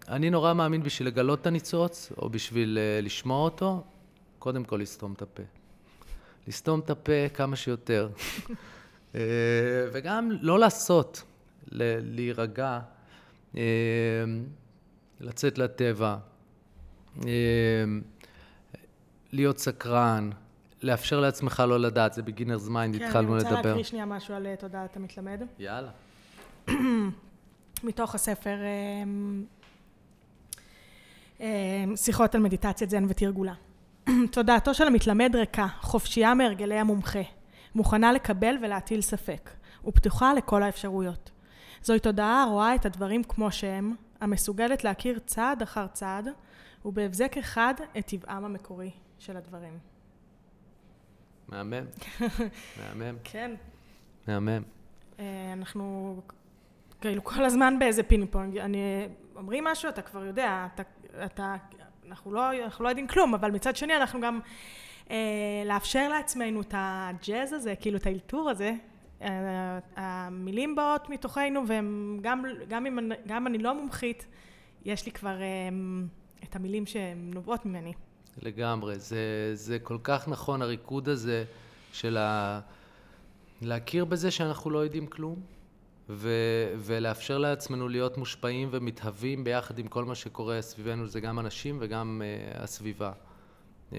[0.07, 3.83] אני נורא מאמין בשביל לגלות את הניצוץ, או בשביל אה, לשמוע אותו,
[4.39, 5.43] קודם כל לסתום את הפה.
[6.47, 8.09] לסתום את הפה כמה שיותר.
[9.15, 9.21] אה,
[9.93, 11.23] וגם לא לעשות,
[11.71, 12.79] להירגע,
[13.57, 13.61] אה,
[15.19, 16.17] לצאת לטבע,
[19.31, 20.29] להיות סקרן,
[20.81, 23.55] לאפשר לעצמך לא לדעת, זה beginner's mind, כן, התחלנו אני לדבר.
[23.55, 25.41] רוצה להקריא שנייה משהו על אה, תודעת המתלמד.
[25.59, 25.89] יאללה.
[27.83, 28.55] מתוך הספר
[29.03, 29.43] אמ,
[31.39, 33.53] אמ, שיחות על מדיטציית זן ותרגולה.
[34.31, 37.21] תודעתו של המתלמד ריקה, חופשייה מהרגלי המומחה,
[37.75, 39.49] מוכנה לקבל ולהטיל ספק,
[39.85, 41.31] ופתוחה לכל האפשרויות.
[41.83, 46.27] זוהי תודעה הרואה את הדברים כמו שהם, המסוגלת להכיר צעד אחר צעד,
[46.85, 49.79] ובהבזק אחד את טבעם המקורי של הדברים.
[51.47, 51.85] מהמם.
[52.79, 53.15] מהמם.
[53.23, 53.51] כן,
[54.27, 54.63] מהמם.
[55.19, 56.15] אה, אנחנו
[57.01, 60.83] כאילו כל הזמן באיזה פינג פונג, אני, אומרים משהו, אתה כבר יודע, אתה,
[61.25, 61.55] אתה,
[62.07, 64.39] אנחנו, לא, אנחנו לא יודעים כלום, אבל מצד שני אנחנו גם
[65.11, 68.73] אה, לאפשר לעצמנו את הג'אז הזה, כאילו את האלתור הזה,
[69.21, 74.27] אה, המילים באות מתוכנו, והם גם, גם אם גם אני לא מומחית,
[74.85, 75.69] יש לי כבר אה,
[76.43, 77.93] את המילים שהן נובעות ממני.
[78.41, 78.99] לגמרי.
[78.99, 81.43] זה, זה כל כך נכון, הריקוד הזה
[81.93, 82.59] של ה...
[83.61, 85.35] להכיר בזה שאנחנו לא יודעים כלום,
[86.09, 86.29] ו...
[86.77, 92.21] ולאפשר לעצמנו להיות מושפעים ומתהווים ביחד עם כל מה שקורה סביבנו, זה גם אנשים וגם
[92.21, 93.11] uh, הסביבה.
[93.91, 93.95] Uh,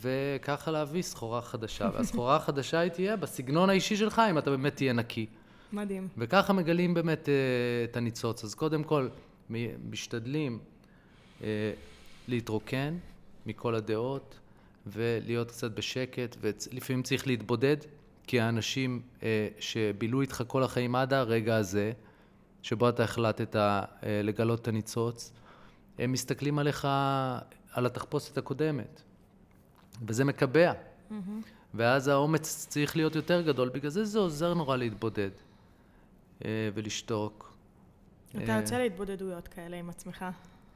[0.00, 4.92] וככה להביא סחורה חדשה, והסחורה החדשה היא תהיה בסגנון האישי שלך, אם אתה באמת תהיה
[4.92, 5.26] נקי.
[5.72, 6.08] מדהים.
[6.18, 7.34] וככה מגלים באמת אה,
[7.84, 8.44] את הניצוץ.
[8.44, 9.08] אז קודם כל,
[9.90, 10.58] משתדלים
[11.42, 11.72] אה,
[12.28, 12.94] להתרוקן
[13.48, 14.38] מכל הדעות
[14.86, 17.76] ולהיות קצת בשקט, ולפעמים צריך להתבודד,
[18.26, 21.92] כי האנשים אה, שבילו איתך כל החיים עד הרגע הזה,
[22.62, 25.32] שבו אתה החלטת אה, לגלות את הניצוץ,
[25.98, 26.88] הם מסתכלים עליך,
[27.72, 29.02] על התחפושת הקודמת,
[30.06, 30.72] וזה מקבע.
[31.74, 35.30] ואז האומץ צריך להיות יותר גדול, בגלל זה זה עוזר נורא להתבודד
[36.44, 37.52] אה, ולשתוק.
[38.30, 40.24] אתה אה, יוצא להתבודדויות כאלה עם עצמך.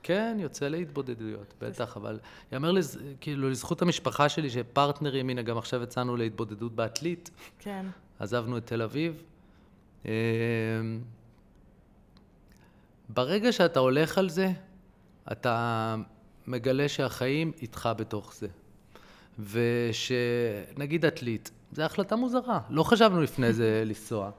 [0.02, 2.18] כן, יוצא להתבודדויות, בטח, אבל
[2.52, 2.98] יאמר לז...
[3.20, 7.86] כאילו לזכות המשפחה שלי שפרטנרים, הנה גם עכשיו יצאנו להתבודדות בעתלית, כן.
[8.18, 9.22] עזבנו את תל אביב.
[10.06, 10.12] אה,
[13.08, 14.52] ברגע שאתה הולך על זה,
[15.32, 15.96] אתה
[16.46, 18.48] מגלה שהחיים איתך בתוך זה.
[19.38, 22.60] ושנגיד עתלית, זו החלטה מוזרה.
[22.70, 24.30] לא חשבנו לפני זה לנסוע,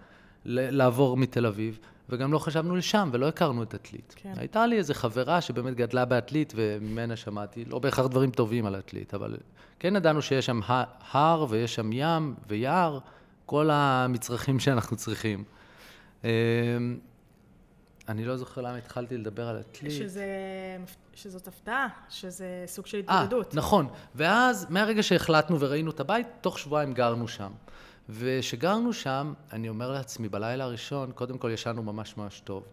[0.45, 1.79] לעבור מתל אביב,
[2.13, 4.13] וגם לא חשבנו לשם, ולא הכרנו את עתלית.
[4.17, 4.33] כן.
[4.37, 9.13] הייתה לי איזו חברה שבאמת גדלה בעתלית, וממנה שמעתי, לא בהכרח דברים טובים על עתלית,
[9.13, 9.37] אבל
[9.79, 10.59] כן ידענו שיש שם
[11.11, 12.99] הר, ויש שם ים ויער,
[13.45, 15.43] כל המצרכים שאנחנו צריכים.
[16.23, 16.29] אמ,
[18.09, 19.91] אני לא זוכר למה התחלתי לדבר על עתלית.
[19.91, 20.25] שזה,
[21.13, 23.55] שזאת הפתעה, שזה סוג של אה, התמודדות.
[23.55, 23.87] נכון.
[24.15, 27.51] ואז, מהרגע שהחלטנו וראינו את הבית, תוך שבועיים גרנו שם.
[28.09, 32.63] וכשגרנו שם, אני אומר לעצמי, בלילה הראשון, קודם כל ישנו ממש ממש טוב.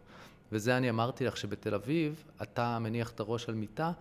[0.52, 3.92] וזה אני אמרתי לך, שבתל אביב, אתה מניח את הראש על מיטה,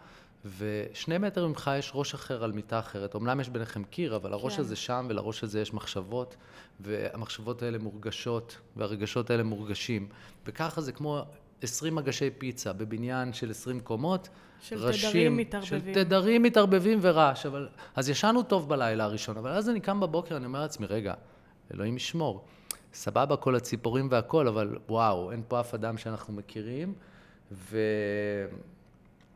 [0.58, 3.16] ושני מטר ממך יש ראש אחר על מיטה אחרת.
[3.16, 4.62] אמנם יש ביניכם קיר, אבל הראש כן.
[4.62, 6.36] הזה שם, ולראש הזה יש מחשבות,
[6.80, 10.08] והמחשבות האלה מורגשות, והרגשות האלה מורגשים.
[10.46, 11.26] וככה זה כמו
[11.62, 14.30] 20 מגשי פיצה בבניין של 20 קומות.
[14.62, 15.94] של ראשים, תדרים מתערבבים.
[15.94, 17.46] של תדרים מתערבבים ורעש.
[17.46, 17.68] אבל...
[17.96, 21.14] אז ישנו טוב בלילה הראשון, אבל אז אני קם בבוקר, אני אומר לעצמי, רגע,
[21.74, 22.46] אלוהים ישמור.
[22.94, 26.94] סבבה כל הציפורים והכל, אבל וואו, אין פה אף אדם שאנחנו מכירים,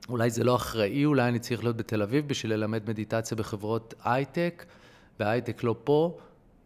[0.10, 4.66] ואולי זה לא אחראי, אולי אני צריך להיות בתל אביב בשביל ללמד מדיטציה בחברות הייטק,
[5.20, 6.18] והייטק לא פה.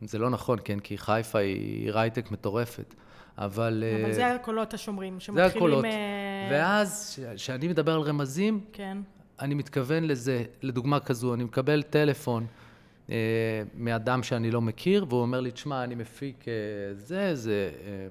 [0.01, 2.93] זה לא נכון, כן, כי חיפה היא עיר הייטק מטורפת.
[3.37, 3.83] אבל...
[4.03, 5.49] אבל זה הקולות השומרים, שמתחילים...
[5.49, 5.85] זה הקולות.
[5.85, 8.97] אה, ואז, כשאני מדבר על רמזים, כן.
[9.39, 12.45] אני מתכוון לזה, לדוגמה כזו, אני מקבל טלפון
[13.09, 13.15] אה,
[13.77, 16.53] מאדם שאני לא מכיר, והוא אומר לי, תשמע, אני מפיק אה,
[16.93, 17.71] זה, זה...
[17.85, 18.07] אה,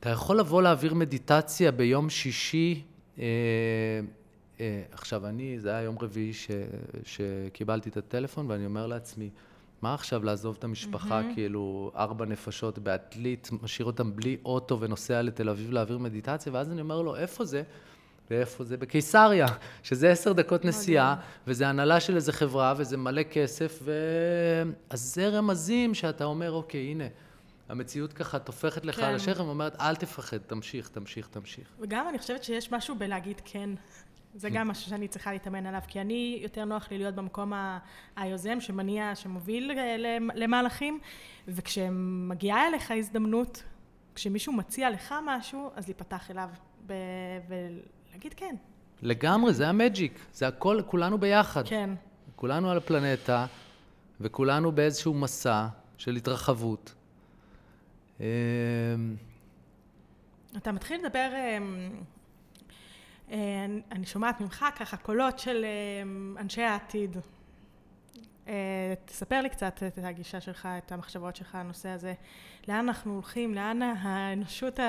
[0.00, 2.82] אתה יכול לבוא להעביר מדיטציה ביום שישי,
[3.18, 3.24] אה,
[4.60, 6.50] אה, עכשיו אני, זה היה יום רביעי ש,
[7.04, 9.30] שקיבלתי את הטלפון, ואני אומר לעצמי,
[9.82, 11.34] מה עכשיו לעזוב את המשפחה, mm-hmm.
[11.34, 16.80] כאילו, ארבע נפשות בעתלית, משאיר אותם בלי אוטו ונוסע לתל אביב להעביר מדיטציה, ואז אני
[16.80, 17.62] אומר לו, איפה זה?
[18.30, 18.76] ואיפה זה?
[18.76, 19.46] בקיסריה,
[19.82, 23.92] שזה עשר דקות נסיעה, וזה הנהלה של איזה חברה, וזה מלא כסף, ו...
[24.90, 27.04] אז זה רמזים שאתה אומר, אוקיי, הנה.
[27.68, 29.02] המציאות ככה טופחת לך כן.
[29.02, 31.68] על השכם ואומרת, אל תפחד, תמשיך, תמשיך, תמשיך.
[31.80, 33.70] וגם אני חושבת שיש משהו בלהגיד כן.
[34.34, 37.52] זה גם משהו שאני צריכה להתאמן עליו, כי אני, יותר נוח לי להיות במקום
[38.16, 39.72] היוזם, שמניע, שמוביל
[40.34, 41.00] למהלכים,
[41.48, 43.62] וכשמגיעה אליך הזדמנות,
[44.14, 46.48] כשמישהו מציע לך משהו, אז להיפתח אליו
[47.48, 48.54] ולהגיד כן.
[49.02, 51.68] לגמרי, זה המג'יק, זה הכל, כולנו ביחד.
[51.68, 51.90] כן.
[52.36, 53.46] כולנו על הפלנטה,
[54.20, 55.66] וכולנו באיזשהו מסע
[55.98, 56.94] של התרחבות.
[58.20, 58.26] אמ,
[60.56, 61.30] אתה מתחיל לדבר
[63.30, 67.16] אה, אני שומעת ממך ככה קולות של אה, אנשי העתיד.
[68.48, 72.14] אה, תספר לי קצת את הגישה שלך, את המחשבות שלך, הנושא הזה.
[72.68, 73.54] לאן אנחנו הולכים?
[73.54, 74.80] לאן האנושות,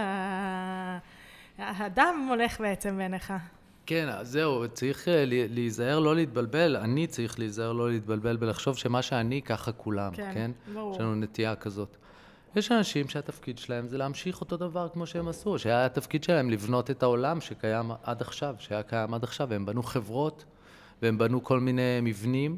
[1.57, 3.33] האדם הולך בעצם בעיניך?
[3.85, 5.07] כן, זהו, צריך
[5.49, 10.31] להיזהר לא להתבלבל, אני צריך להיזהר לא להתבלבל ולחשוב שמה שאני, ככה כולם, כן?
[10.33, 10.51] כן?
[10.73, 10.93] ברור.
[10.95, 11.97] יש לנו נטייה כזאת.
[12.55, 16.91] יש אנשים שהתפקיד שלהם זה להמשיך אותו דבר כמו שהם עשו, שהיה התפקיד שלהם לבנות
[16.91, 20.45] את העולם שקיים עד עכשיו, שהיה קיים עד עכשיו, והם בנו חברות,
[21.01, 22.57] והם בנו כל מיני מבנים,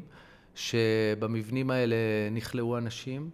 [0.54, 1.96] שבמבנים האלה
[2.30, 3.30] נכלאו אנשים,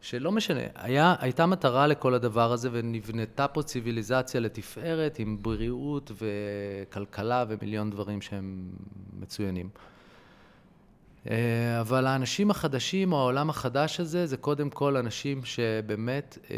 [0.00, 7.44] שלא משנה, היה, הייתה מטרה לכל הדבר הזה ונבנתה פה ציוויליזציה לתפארת עם בריאות וכלכלה
[7.48, 8.70] ומיליון דברים שהם
[9.20, 9.68] מצוינים.
[11.30, 16.56] אה, אבל האנשים החדשים, או העולם החדש הזה, זה קודם כל אנשים שבאמת אה,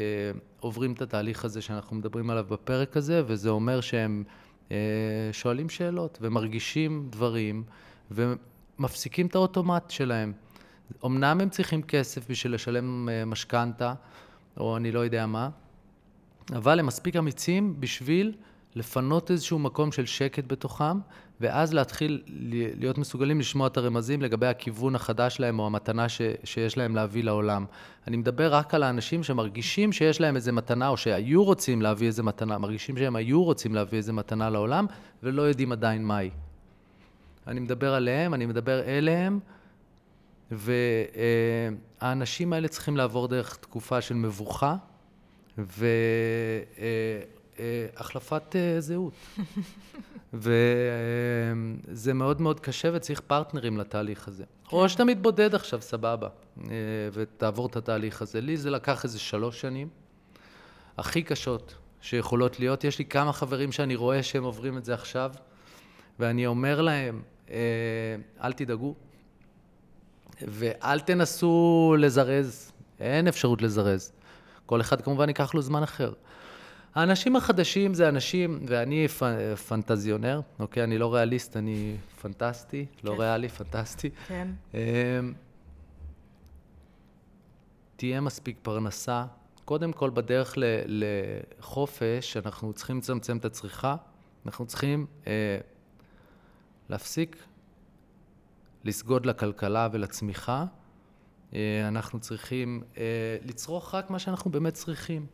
[0.61, 4.25] עוברים את התהליך הזה שאנחנו מדברים עליו בפרק הזה, וזה אומר שהם
[4.71, 4.77] אה,
[5.33, 7.65] שואלים שאלות ומרגישים דברים
[8.11, 10.33] ומפסיקים את האוטומט שלהם.
[11.05, 13.95] אמנם הם צריכים כסף בשביל לשלם משכנתה,
[14.57, 15.49] או אני לא יודע מה,
[16.53, 18.33] אבל הם מספיק אמיצים בשביל
[18.75, 20.99] לפנות איזשהו מקום של שקט בתוכם,
[21.41, 22.23] ואז להתחיל
[22.79, 27.25] להיות מסוגלים לשמוע את הרמזים לגבי הכיוון החדש שלהם או המתנה ש, שיש להם להביא
[27.25, 27.65] לעולם.
[28.07, 32.23] אני מדבר רק על האנשים שמרגישים שיש להם איזה מתנה, או שהיו רוצים להביא איזה
[32.23, 34.87] מתנה, מרגישים שהם היו רוצים להביא איזה מתנה לעולם,
[35.23, 36.31] ולא יודעים עדיין מהי.
[37.47, 39.41] אני מדבר עליהם, אני מדבר אליהם,
[40.51, 44.77] והאנשים האלה צריכים לעבור דרך תקופה של מבוכה,
[45.59, 45.87] ו...
[47.97, 49.13] החלפת אה, זהות.
[50.33, 54.45] וזה מאוד מאוד קשה וצריך פרטנרים לתהליך הזה.
[54.69, 54.77] כן.
[54.77, 56.29] או שאתה מתבודד עכשיו, סבבה,
[56.59, 56.73] אה,
[57.13, 58.41] ותעבור את התהליך הזה.
[58.41, 59.89] לי זה לקח איזה שלוש שנים,
[60.99, 62.85] הכי קשות שיכולות להיות.
[62.85, 65.33] יש לי כמה חברים שאני רואה שהם עוברים את זה עכשיו,
[66.19, 67.57] ואני אומר להם, אה,
[68.45, 68.95] אל תדאגו,
[70.43, 74.13] ואל תנסו לזרז, אין אפשרות לזרז.
[74.67, 76.13] כל אחד כמובן ייקח לו זמן אחר.
[76.95, 79.23] האנשים החדשים זה אנשים, ואני פ,
[79.69, 80.85] פנטזיונר, אוקיי?
[80.85, 83.21] אני לא ריאליסט, אני פנטסטי, לא כן.
[83.21, 84.11] ריאלי, פנטסטי.
[84.29, 84.49] כן.
[84.75, 84.81] אמ,
[87.97, 89.25] תהיה מספיק פרנסה.
[89.65, 93.97] קודם כל, בדרך ל- לחופש, אנחנו צריכים לצמצם את הצריכה.
[94.47, 95.59] אנחנו צריכים אה,
[96.89, 97.37] להפסיק
[98.85, 100.65] לסגוד לכלכלה ולצמיחה.
[101.55, 103.03] אה, אנחנו צריכים אה,
[103.45, 105.27] לצרוך רק מה שאנחנו באמת צריכים.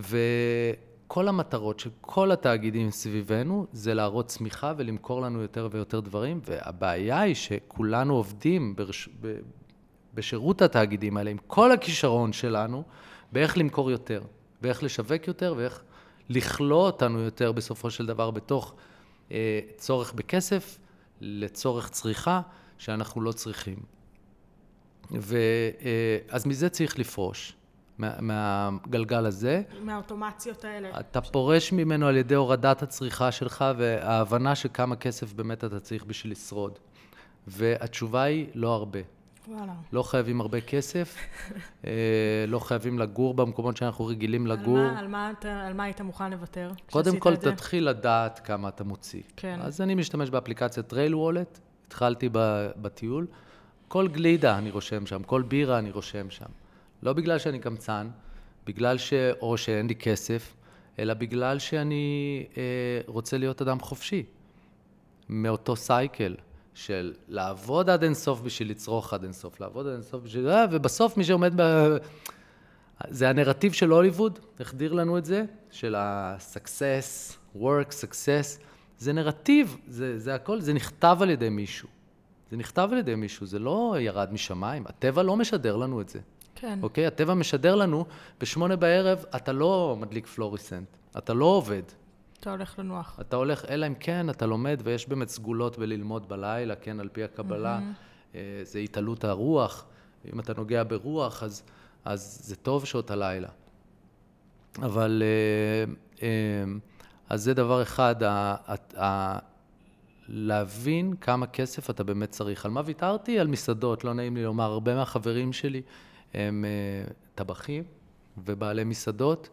[0.00, 7.20] וכל המטרות של כל התאגידים סביבנו זה להראות צמיחה ולמכור לנו יותר ויותר דברים, והבעיה
[7.20, 9.08] היא שכולנו עובדים ברש...
[9.20, 9.38] ב...
[10.14, 12.82] בשירות התאגידים האלה, עם כל הכישרון שלנו,
[13.32, 14.22] באיך למכור יותר,
[14.60, 15.82] באיך לשווק יותר ואיך
[16.28, 18.74] לכלוא אותנו יותר בסופו של דבר בתוך
[19.32, 20.78] אה, צורך בכסף
[21.20, 22.40] לצורך צריכה
[22.78, 23.76] שאנחנו לא צריכים.
[25.10, 27.56] ואז מזה צריך לפרוש,
[27.98, 29.62] מה, מהגלגל הזה.
[29.82, 30.88] מהאוטומציות האלה.
[31.00, 36.04] אתה פורש ממנו על ידי הורדת הצריכה שלך וההבנה של כמה כסף באמת אתה צריך
[36.04, 36.78] בשביל לשרוד.
[37.46, 38.98] והתשובה היא לא הרבה.
[39.48, 39.72] וואלה.
[39.92, 41.16] לא חייבים הרבה כסף,
[41.86, 41.90] אה,
[42.48, 44.78] לא חייבים לגור במקומות שאנחנו רגילים לגור.
[44.78, 46.70] על מה, על, מה, אתה- על מה היית מוכן לוותר?
[46.90, 47.40] קודם כל את?
[47.44, 49.22] תתחיל לדעת כמה אתה מוציא.
[49.36, 49.58] כן.
[49.62, 52.28] אז אני משתמש באפליקציית Trail Wallet, התחלתי
[52.76, 53.26] בטיול.
[53.88, 56.46] כל גלידה אני רושם שם, כל בירה אני רושם שם.
[57.02, 58.08] לא בגלל שאני קמצן,
[58.66, 59.12] בגלל ש...
[59.40, 60.54] או שאין לי כסף,
[60.98, 62.62] אלא בגלל שאני אה,
[63.06, 64.24] רוצה להיות אדם חופשי.
[65.28, 66.34] מאותו cycle
[66.74, 70.48] של לעבוד עד אינסוף בשביל לצרוך עד אינסוף, לעבוד עד אינסוף בשביל...
[70.48, 71.96] אה, ובסוף מי שעומד ב...
[73.08, 78.62] זה הנרטיב של הוליווד, החדיר לנו את זה, של ה-success, work, success.
[78.98, 81.88] זה נרטיב, זה, זה הכל, זה נכתב על ידי מישהו.
[82.50, 84.86] זה נכתב על ידי מישהו, זה לא ירד משמיים.
[84.86, 86.20] הטבע לא משדר לנו את זה,
[86.60, 86.78] כן.
[86.82, 87.06] אוקיי?
[87.06, 88.04] הטבע משדר לנו,
[88.40, 90.88] בשמונה בערב אתה לא מדליק פלוריסנט,
[91.18, 91.82] אתה לא עובד.
[92.40, 93.18] אתה הולך לנוח.
[93.20, 97.24] אתה הולך, אלא אם כן אתה לומד, ויש באמת סגולות בללמוד בלילה, כן, על פי
[97.24, 97.80] הקבלה,
[98.34, 99.84] אה, זה התעלות הרוח.
[100.32, 101.62] אם אתה נוגע ברוח, אז,
[102.04, 103.48] אז זה טוב שעות הלילה.
[104.82, 105.92] אבל, אה,
[106.22, 106.64] אה,
[107.28, 109.38] אז זה דבר אחד, ה, ה, ה,
[110.28, 112.64] להבין כמה כסף אתה באמת צריך.
[112.64, 113.38] על מה ויתרתי?
[113.38, 114.64] על מסעדות, לא נעים לי לומר.
[114.64, 115.82] הרבה מהחברים שלי
[116.34, 117.84] הם אה, טבחים
[118.44, 119.48] ובעלי מסעדות,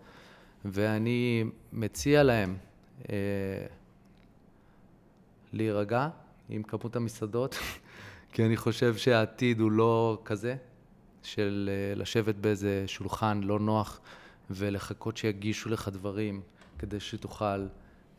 [0.66, 2.58] ואני מציע להם
[3.10, 3.16] אה,
[5.54, 6.10] להירגע
[6.50, 7.56] עם כמות המסעדות,
[8.34, 10.56] כי אני חושב שהעתיד הוא לא כזה,
[11.26, 14.00] של אה, לשבת באיזה שולחן לא נוח
[14.50, 16.42] ולחכות שיגישו לך דברים
[16.80, 17.46] כדי שתוכל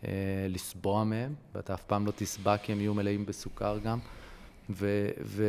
[0.04, 0.10] אה,
[0.48, 3.98] לסבוע מהם, ואתה אף פעם לא תסבע כי הם יהיו מלאים בסוכר גם.
[4.70, 5.08] ו...
[5.24, 5.44] ו...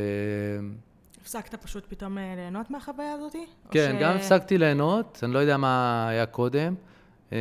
[1.21, 3.35] הפסקת פשוט פתאום אה, ליהנות מהחוויה הזאת?
[3.71, 6.75] כן, ש- גם הפסקתי ליהנות, אני לא יודע מה היה קודם.
[7.33, 7.37] אה,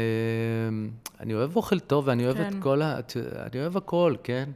[1.20, 2.60] אני אוהב אוכל טוב ואני אוהב את כן.
[2.62, 2.98] כל ה...
[2.98, 3.16] את-
[3.52, 4.50] אני אוהב הכל, כן?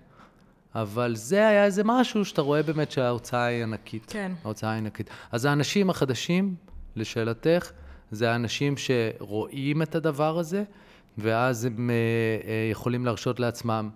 [0.74, 4.04] אבל זה היה איזה משהו שאתה רואה באמת שההוצאה היא ענקית.
[4.08, 4.32] כן.
[4.44, 5.10] ההוצאה היא ענקית.
[5.32, 6.54] אז האנשים החדשים,
[6.96, 7.70] לשאלתך,
[8.10, 10.64] זה האנשים שרואים את הדבר הזה,
[11.18, 11.94] ואז הם אה,
[12.70, 13.90] יכולים להרשות לעצמם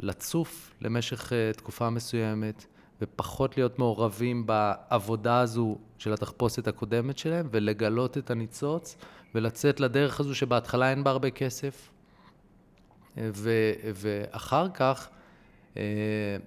[0.00, 2.66] לצוף למשך תקופה מסוימת,
[3.02, 8.96] ופחות להיות מעורבים בעבודה הזו של התחפושת הקודמת שלהם, ולגלות את הניצוץ,
[9.34, 11.90] ולצאת לדרך הזו שבהתחלה אין בה הרבה כסף,
[13.18, 13.50] אה, ו,
[13.94, 15.08] ואחר כך
[15.76, 15.82] אה,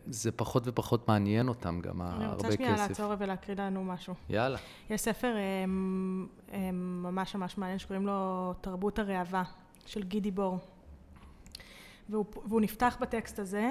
[0.06, 2.90] זה פחות ופחות מעניין אותם גם, אני הרבה רוצה שנייה כסף.
[2.90, 4.14] לעצור ולהקריא לנו משהו.
[4.30, 4.58] יאללה.
[4.90, 9.44] יש ספר אמ, אמ, ממש ממש מעניין שקוראים לו תרבות הראווה
[9.86, 10.60] של גידי בור.
[12.10, 13.70] והוא, והוא נפתח בטקסט הזה,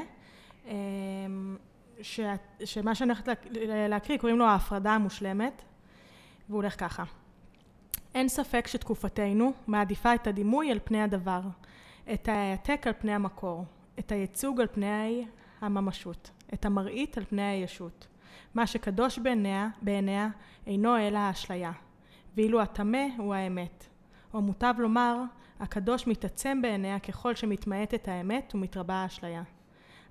[2.03, 2.21] ש,
[2.65, 3.47] שמה שאני הולכת להק-
[3.89, 5.63] להקריא קוראים לו ההפרדה המושלמת,
[6.49, 7.05] והוא הולך ככה:
[8.15, 11.41] אין ספק שתקופתנו מעדיפה את הדימוי על פני הדבר,
[12.13, 13.65] את ההעתק על פני המקור,
[13.99, 15.27] את הייצוג על פני
[15.61, 18.07] הממשות, את המראית על פני הישות.
[18.55, 20.29] מה שקדוש בעיניה, בעיניה
[20.67, 21.73] אינו אלא האשליה,
[22.37, 23.87] ואילו הטמא הוא האמת.
[24.35, 25.23] או מוטב לומר,
[25.61, 29.43] הקדוש מתעצם בעיניה ככל שמתמעטת האמת ומתרבה האשליה.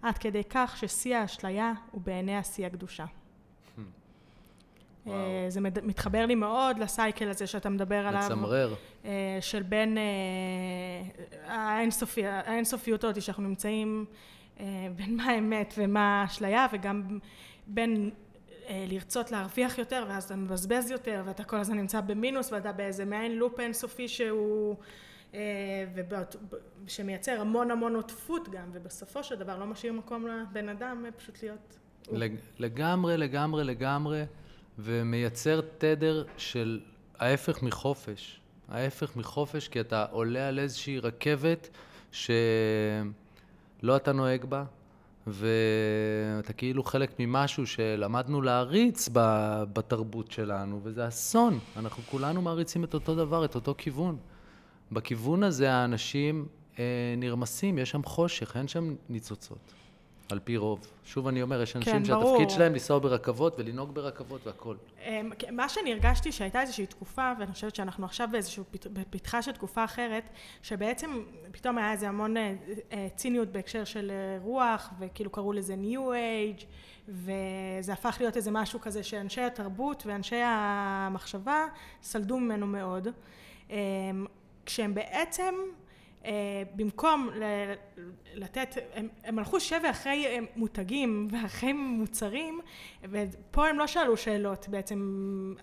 [0.02, 3.06] עד כדי כך ששיא האשליה הוא בעיניה שיא הקדושה.
[5.06, 5.18] וואו.
[5.18, 8.24] אה, זה מתחבר לי מאוד לסייקל הזה שאתה מדבר עליו.
[8.26, 8.74] מצמרר.
[9.06, 10.04] אה, של בין אה,
[11.45, 14.06] האינסופי- האינסופיות הזאת שאנחנו נמצאים
[14.95, 17.20] בין מה האמת ומה האשליה וגם
[17.68, 18.10] בין
[18.70, 23.36] לרצות להרוויח יותר ואז אתה מבזבז יותר ואתה כל הזמן נמצא במינוס ואתה באיזה מעין
[23.36, 24.76] לופ אינסופי שהוא
[26.88, 31.43] שמייצר המון המון עוטפות גם ובסופו של דבר לא משאיר מקום לבן אדם אה, פשוט
[31.43, 31.77] להיות
[32.11, 34.23] לג- לגמרי, לגמרי, לגמרי,
[34.80, 36.80] ומייצר תדר של
[37.19, 38.39] ההפך מחופש.
[38.69, 41.69] ההפך מחופש, כי אתה עולה על איזושהי רכבת
[42.11, 42.36] שלא
[43.95, 44.63] אתה נוהג בה,
[45.27, 49.09] ואתה כאילו חלק ממשהו שלמדנו להריץ
[49.73, 51.59] בתרבות שלנו, וזה אסון.
[51.77, 54.17] אנחנו כולנו מעריצים את אותו דבר, את אותו כיוון.
[54.92, 56.48] בכיוון הזה האנשים
[56.80, 56.84] אה,
[57.18, 59.74] נרמסים, יש שם חושך, אין שם ניצוצות.
[60.32, 60.88] על פי רוב.
[61.06, 62.50] שוב אני אומר, יש אנשים כן, שהתפקיד ברור.
[62.50, 64.78] שלהם לנסוע ברכבות ולנהוג ברכבות והכול.
[65.06, 68.64] אמ, מה שאני הרגשתי שהייתה איזושהי תקופה, ואני חושבת שאנחנו עכשיו באיזושהי
[68.94, 70.30] בפתחה של תקופה אחרת,
[70.62, 72.56] שבעצם פתאום היה איזה המון אה,
[72.92, 76.64] אה, ציניות בהקשר של אה, רוח, וכאילו קראו לזה New Age,
[77.08, 81.66] וזה הפך להיות איזה משהו כזה שאנשי התרבות ואנשי המחשבה
[82.04, 83.08] סלדו ממנו מאוד,
[83.70, 83.76] אמ,
[84.70, 85.55] כשהם בעצם
[86.26, 86.32] אה,
[86.76, 87.30] במקום
[88.34, 92.59] לתת, הם, הם הלכו שבי אחרי אה, מותגים ואחרי מוצרים,
[93.03, 94.99] ופה הם לא שאלו שאלות בעצם,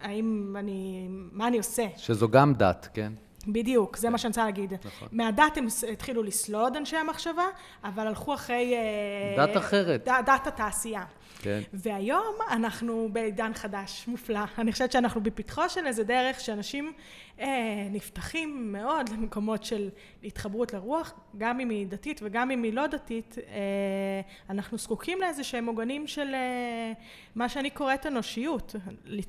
[0.00, 1.86] האם אני, מה אני עושה.
[1.96, 3.12] שזו גם דת, כן?
[3.48, 4.72] בדיוק, זה מה שאני רוצה להגיד.
[4.84, 5.09] נכון.
[5.12, 7.46] מהדת הם התחילו לסלוד אנשי המחשבה,
[7.84, 8.74] אבל הלכו אחרי...
[8.74, 10.09] אה, דת אחרת.
[10.09, 11.04] ד, דת התעשייה.
[11.39, 11.61] כן.
[11.72, 14.41] והיום אנחנו בעידן חדש, מופלא.
[14.59, 16.93] אני חושבת שאנחנו בפתחו של איזה דרך שאנשים
[17.41, 19.89] אה, נפתחים מאוד למקומות של
[20.24, 24.20] התחברות לרוח, גם אם היא דתית וגם אם היא לא דתית, אה,
[24.51, 26.93] אנחנו זקוקים לאיזה שהם עוגנים של אה,
[27.34, 28.74] מה שאני קוראת אנושיות,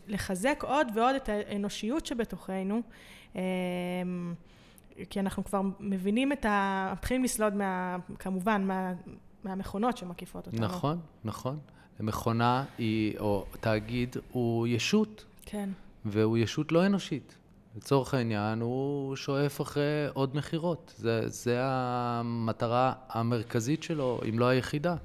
[0.08, 2.82] לחזק עוד ועוד את האנושיות שבתוכנו.
[3.36, 3.41] אה,
[5.10, 6.89] כי אנחנו כבר מבינים את ה...
[6.93, 7.97] מתחילים לסלוד מה...
[8.20, 8.93] כמובן, מה...
[9.43, 10.62] מהמכונות שמקיפות אותנו.
[10.62, 11.60] נכון, נכון.
[12.00, 15.26] מכונה היא, או תאגיד, הוא ישות.
[15.45, 15.70] כן.
[16.06, 17.36] והוא ישות לא אנושית.
[17.78, 20.93] לצורך העניין, הוא שואף אחרי עוד מכירות.
[20.98, 24.95] זה, זה המטרה המרכזית שלו, אם לא היחידה.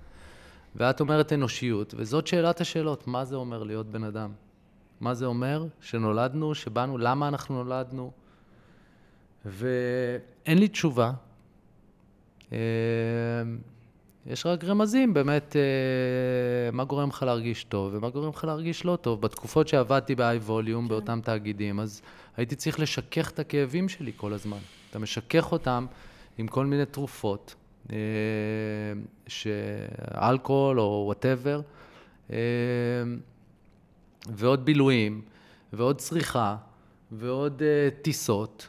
[0.77, 4.33] ואת אומרת אנושיות, וזאת שאלת השאלות, מה זה אומר להיות בן אדם?
[5.01, 8.11] מה זה אומר שנולדנו, שבאנו, למה אנחנו נולדנו?
[9.45, 11.13] ואין לי תשובה.
[14.27, 18.97] יש רק רמזים, באמת, אה, מה גורם לך להרגיש טוב ומה גורם לך להרגיש לא
[18.97, 19.21] טוב.
[19.21, 20.89] בתקופות שעבדתי ב-high volume, כן.
[20.89, 22.03] באותם תאגידים, אז
[22.37, 24.59] הייתי צריך לשכך את הכאבים שלי כל הזמן.
[24.91, 25.87] אתה משכך אותם
[26.39, 27.55] עם כל מיני תרופות,
[27.93, 27.97] אה,
[29.27, 31.61] שאלכוהול או whatever,
[32.33, 32.37] אה,
[34.29, 35.23] ועוד בילויים,
[35.73, 36.57] ועוד צריכה,
[37.13, 38.69] ועוד אה, טיסות,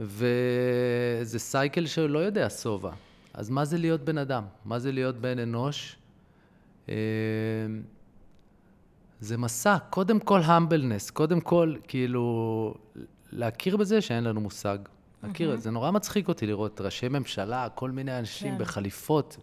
[0.00, 2.90] וזה cycle שלא יודע שובע.
[3.40, 4.44] אז מה זה להיות בן אדם?
[4.64, 5.96] מה זה להיות בן אנוש?
[6.88, 6.94] אה,
[9.20, 12.74] זה מסע, קודם כל המבלנס, קודם כל, כאילו,
[13.32, 14.78] להכיר בזה שאין לנו מושג.
[15.22, 15.56] להכיר, mm-hmm.
[15.56, 18.58] זה נורא מצחיק אותי לראות ראשי ממשלה, כל מיני אנשים כן.
[18.58, 19.36] בחליפות,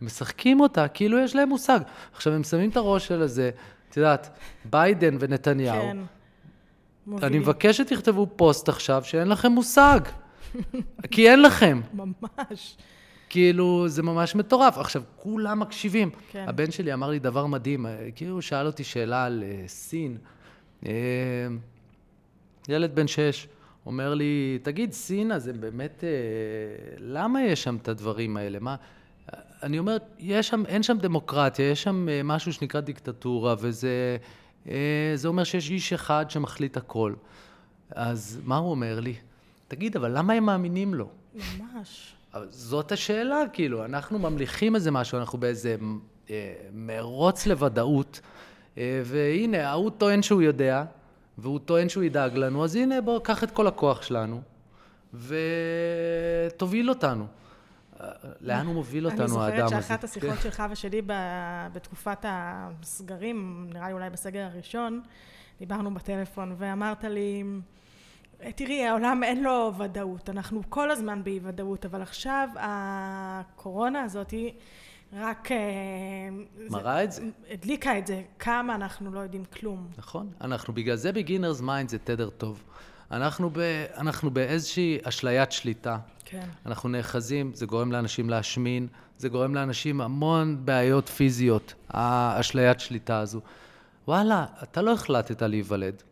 [0.00, 1.80] משחקים אותה כאילו יש להם מושג.
[2.14, 3.50] עכשיו, הם שמים את הראש של הזה,
[3.90, 5.82] את יודעת, ביידן ונתניהו.
[5.82, 5.96] כן.
[7.22, 10.00] אני מבקש שתכתבו פוסט עכשיו שאין לכם מושג.
[11.12, 11.80] כי אין לכם.
[11.92, 12.76] ממש.
[13.34, 14.78] כאילו, זה ממש מטורף.
[14.78, 16.10] עכשיו, כולם מקשיבים.
[16.30, 16.44] כן.
[16.48, 20.16] הבן שלי אמר לי דבר מדהים, כאילו, הוא שאל אותי שאלה על uh, סין.
[20.82, 20.86] Uh,
[22.68, 23.48] ילד בן שש
[23.86, 28.58] אומר לי, תגיד, סין, אז הם באמת, uh, למה יש שם את הדברים האלה?
[28.60, 28.76] מה...
[29.62, 34.16] אני אומר, יש שם, אין שם דמוקרטיה, יש שם uh, משהו שנקרא דיקטטורה, וזה
[34.66, 34.70] uh,
[35.14, 37.14] זה אומר שיש איש אחד שמחליט הכל.
[37.90, 39.14] אז מה הוא אומר לי?
[39.68, 41.08] תגיד, אבל למה הם מאמינים לו?
[41.34, 42.13] ממש.
[42.34, 45.76] אבל זאת השאלה, כאילו, אנחנו ממליכים איזה משהו, אנחנו באיזה
[46.30, 48.20] אה, מרוץ לוודאות,
[48.78, 50.84] אה, והנה, ההוא טוען שהוא יודע,
[51.38, 54.40] והוא טוען שהוא ידאג לנו, אז הנה, בוא, קח את כל הכוח שלנו,
[55.14, 57.26] ותוביל אותנו.
[58.40, 59.76] לאן הוא מוביל אותנו, האדם הזה?
[59.76, 61.02] אני זוכרת שאחת השיחות שלך ושלי
[61.72, 65.00] בתקופת הסגרים, נראה לי אולי בסגר הראשון,
[65.58, 67.44] דיברנו בטלפון, ואמרת לי,
[68.54, 74.52] תראי, העולם אין לו ודאות, אנחנו כל הזמן באי ודאות, אבל עכשיו הקורונה הזאת היא
[75.12, 75.52] רק...
[75.52, 75.58] אה,
[76.70, 77.22] מראה את זה.
[77.50, 79.88] הדליקה את זה, כמה אנחנו לא יודעים כלום.
[79.98, 82.62] נכון, אנחנו בגלל זה beginner's mind זה תדר טוב.
[83.10, 83.58] אנחנו, ב,
[83.96, 85.98] אנחנו באיזושהי אשליית שליטה.
[86.24, 86.46] כן.
[86.66, 88.86] אנחנו נאחזים, זה גורם לאנשים להשמין,
[89.18, 93.40] זה גורם לאנשים המון בעיות פיזיות, האשליית שליטה הזו.
[94.08, 96.02] וואלה, אתה לא החלטת להיוולד.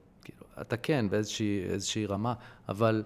[0.61, 2.35] אתה כן, באיזושהי רמה,
[2.69, 3.03] אבל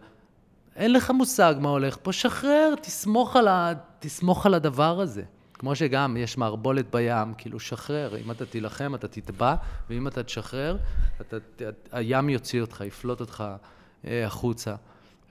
[0.76, 5.22] אין לך מושג מה הולך פה, שחרר, תסמוך על, ה, תסמוך על הדבר הזה.
[5.54, 9.54] כמו שגם יש מערבולת בים, כאילו שחרר, אם אתה תילחם אתה תטבע,
[9.90, 10.76] ואם אתה תשחרר,
[11.20, 11.36] אתה,
[11.92, 13.44] הים יוציא אותך, יפלוט אותך
[14.06, 14.74] אה, החוצה.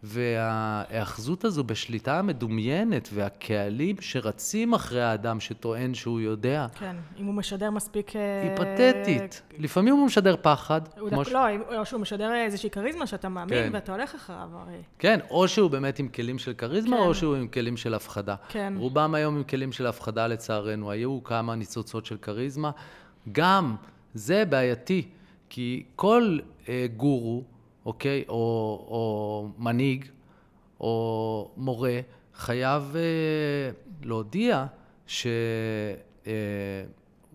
[0.05, 7.71] וההאחזות הזו בשליטה המדומיינת והקהלים שרצים אחרי האדם שטוען שהוא יודע, כן, אם הוא משדר
[7.71, 8.09] מספיק...
[8.09, 9.41] היא אה, פתטית.
[9.57, 10.81] לפעמים הוא משדר פחד.
[10.99, 11.39] הוא ש- לא,
[11.77, 13.69] או שהוא משדר איזושהי כריזמה שאתה מאמין כן.
[13.73, 14.77] ואתה הולך אחריו, הרי.
[14.99, 17.03] כן, או שהוא באמת עם כלים של כריזמה, כן.
[17.03, 18.35] או שהוא עם כלים של הפחדה.
[18.49, 18.73] כן.
[18.77, 20.91] רובם היום עם כלים של הפחדה לצערנו.
[20.91, 22.71] היו כמה ניצוצות של כריזמה.
[23.31, 23.75] גם
[24.13, 25.07] זה בעייתי,
[25.49, 26.37] כי כל
[26.69, 27.43] אה, גורו,
[27.85, 28.35] אוקיי, או,
[28.87, 30.05] או מנהיג,
[30.79, 31.99] או מורה,
[32.35, 33.71] חייב אה,
[34.03, 34.65] להודיע
[35.07, 35.31] שהוא
[36.27, 36.31] אה,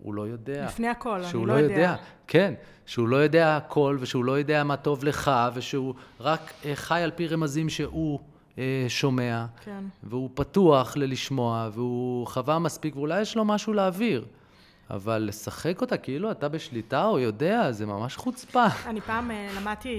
[0.04, 0.64] לא יודע.
[0.64, 1.74] לפני הכל, אני לא לא יודע.
[1.74, 1.96] יודע.
[2.26, 2.54] כן,
[2.86, 7.10] שהוא לא יודע הכל, ושהוא לא יודע מה טוב לך, ושהוא רק אה, חי על
[7.10, 8.20] פי רמזים שהוא
[8.58, 9.84] אה, שומע, כן.
[10.02, 14.24] והוא פתוח ללשמוע, והוא חווה מספיק, ואולי יש לו משהו להעביר.
[14.90, 18.66] אבל לשחק אותה כאילו אתה בשליטה או יודע, זה ממש חוצפה.
[18.86, 19.94] אני פעם אה, למדתי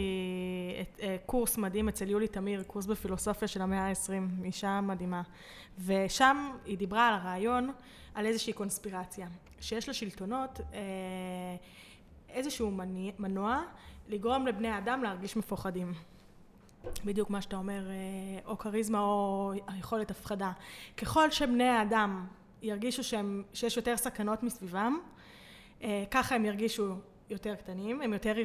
[1.02, 5.22] אה, קורס מדהים אצל יולי תמיר, קורס בפילוסופיה של המאה ה-20, אישה מדהימה.
[5.86, 7.72] ושם היא דיברה על הרעיון,
[8.16, 9.28] על איזושהי קונספירציה,
[9.62, 10.80] שיש לשלטונות אה,
[12.30, 12.72] איזשהו
[13.20, 13.62] מנוע
[14.10, 15.94] לגרום לבני האדם להרגיש מפוחדים.
[17.06, 17.84] בדיוק מה שאתה אומר,
[18.46, 20.52] או כריזמה או היכולת הפחדה.
[20.98, 22.26] ככל שבני האדם
[22.62, 24.98] ירגישו שהם, שיש יותר סכנות מסביבם,
[25.84, 26.96] אה, ככה הם ירגישו
[27.30, 28.36] יותר קטנים, הם יותר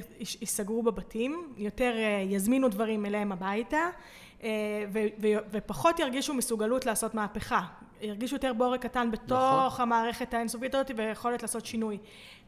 [0.40, 3.90] ייסגרו בבתים, יותר אה, יזמינו דברים אליהם הביתה,
[5.50, 7.60] ופחות ירגישו מסוגלות לעשות מהפכה.
[8.00, 9.82] ירגישו יותר בורג קטן בתוך נכון.
[9.82, 11.98] המערכת האינסופית הזאת ויכולת לעשות שינוי.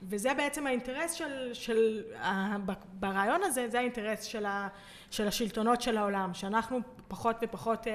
[0.02, 4.68] וזה בעצם האינטרס של, של ה- ב- ברעיון הזה, זה האינטרס של, ה,
[5.10, 6.78] של השלטונות של העולם, שאנחנו
[7.08, 7.92] פחות ופחות אה,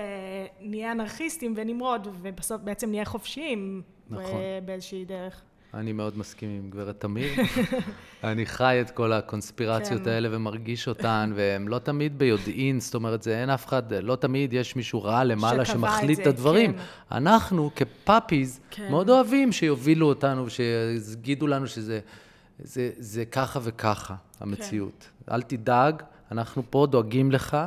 [0.60, 4.26] נהיה אנרכיסטים ונמרוד, ובסוף בעצם נהיה חופשיים נכון.
[4.26, 5.42] ב- באיזושהי דרך.
[5.74, 7.32] אני מאוד מסכים עם גברת תמיר.
[8.24, 10.10] אני חי את כל הקונספירציות כן.
[10.10, 14.54] האלה ומרגיש אותן, והן לא תמיד ביודעין, זאת אומרת, זה אין אף אחד, לא תמיד
[14.54, 16.74] יש מישהו רע למעלה את שמחליט זה, את הדברים.
[16.74, 16.80] כן.
[17.12, 18.92] אנחנו כפאפיז כן.
[18.92, 22.00] מאוד אוהבים שיובילו אותנו, שיגידו לנו שזה
[22.60, 25.08] זה, זה ככה וככה, המציאות.
[25.26, 25.34] כן.
[25.34, 27.58] אל תדאג, אנחנו פה דואגים לך,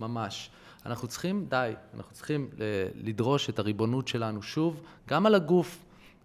[0.00, 0.50] ממש.
[0.86, 5.78] אנחנו צריכים, די, אנחנו צריכים ל- לדרוש את הריבונות שלנו שוב, גם על הגוף,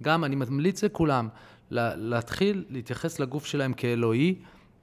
[0.04, 1.28] גם, אני ממליץ לכולם,
[1.72, 4.36] לה- להתחיל להתייחס לגוף שלהם כאלוהי,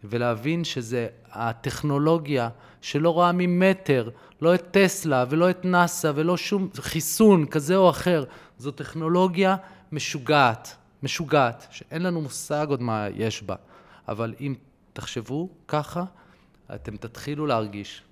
[0.04, 2.48] ולהבין שזה הטכנולוגיה
[2.80, 4.10] שלא רואה ממטר,
[4.42, 8.24] לא את טסלה ולא את נאסא ולא שום חיסון כזה או אחר.
[8.58, 9.56] זו טכנולוגיה
[9.92, 13.54] משוגעת, משוגעת, שאין לנו מושג עוד מה יש בה.
[14.08, 14.54] אבל אם
[14.92, 16.04] תחשבו ככה,
[16.74, 18.02] אתם תתחילו להרגיש.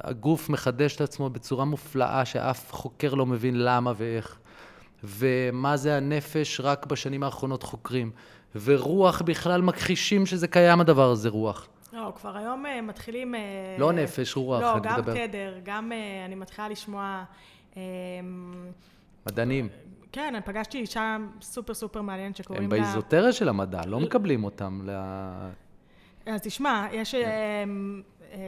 [0.00, 4.38] הגוף מחדש את עצמו בצורה מופלאה שאף חוקר לא מבין למה ואיך.
[5.04, 8.10] ומה זה הנפש, רק בשנים האחרונות חוקרים.
[8.64, 11.68] ורוח בכלל מכחישים שזה קיים הדבר הזה, רוח.
[11.92, 13.34] לא, כבר היום אה, מתחילים...
[13.34, 13.40] אה,
[13.78, 15.26] לא נפש, רוח, לא, גם מדבר.
[15.26, 17.24] תדר, גם אה, אני מתחילה לשמוע...
[17.76, 17.82] אה,
[19.26, 19.68] מדענים.
[20.12, 22.76] כן, אני פגשתי אישה סופר סופר מעניינת שקוראים הם לה...
[22.76, 24.90] באיזוטריה של המדע, לא מקבלים אותם ל...
[26.26, 27.22] אז תשמע, יש כן.
[27.28, 27.64] אה,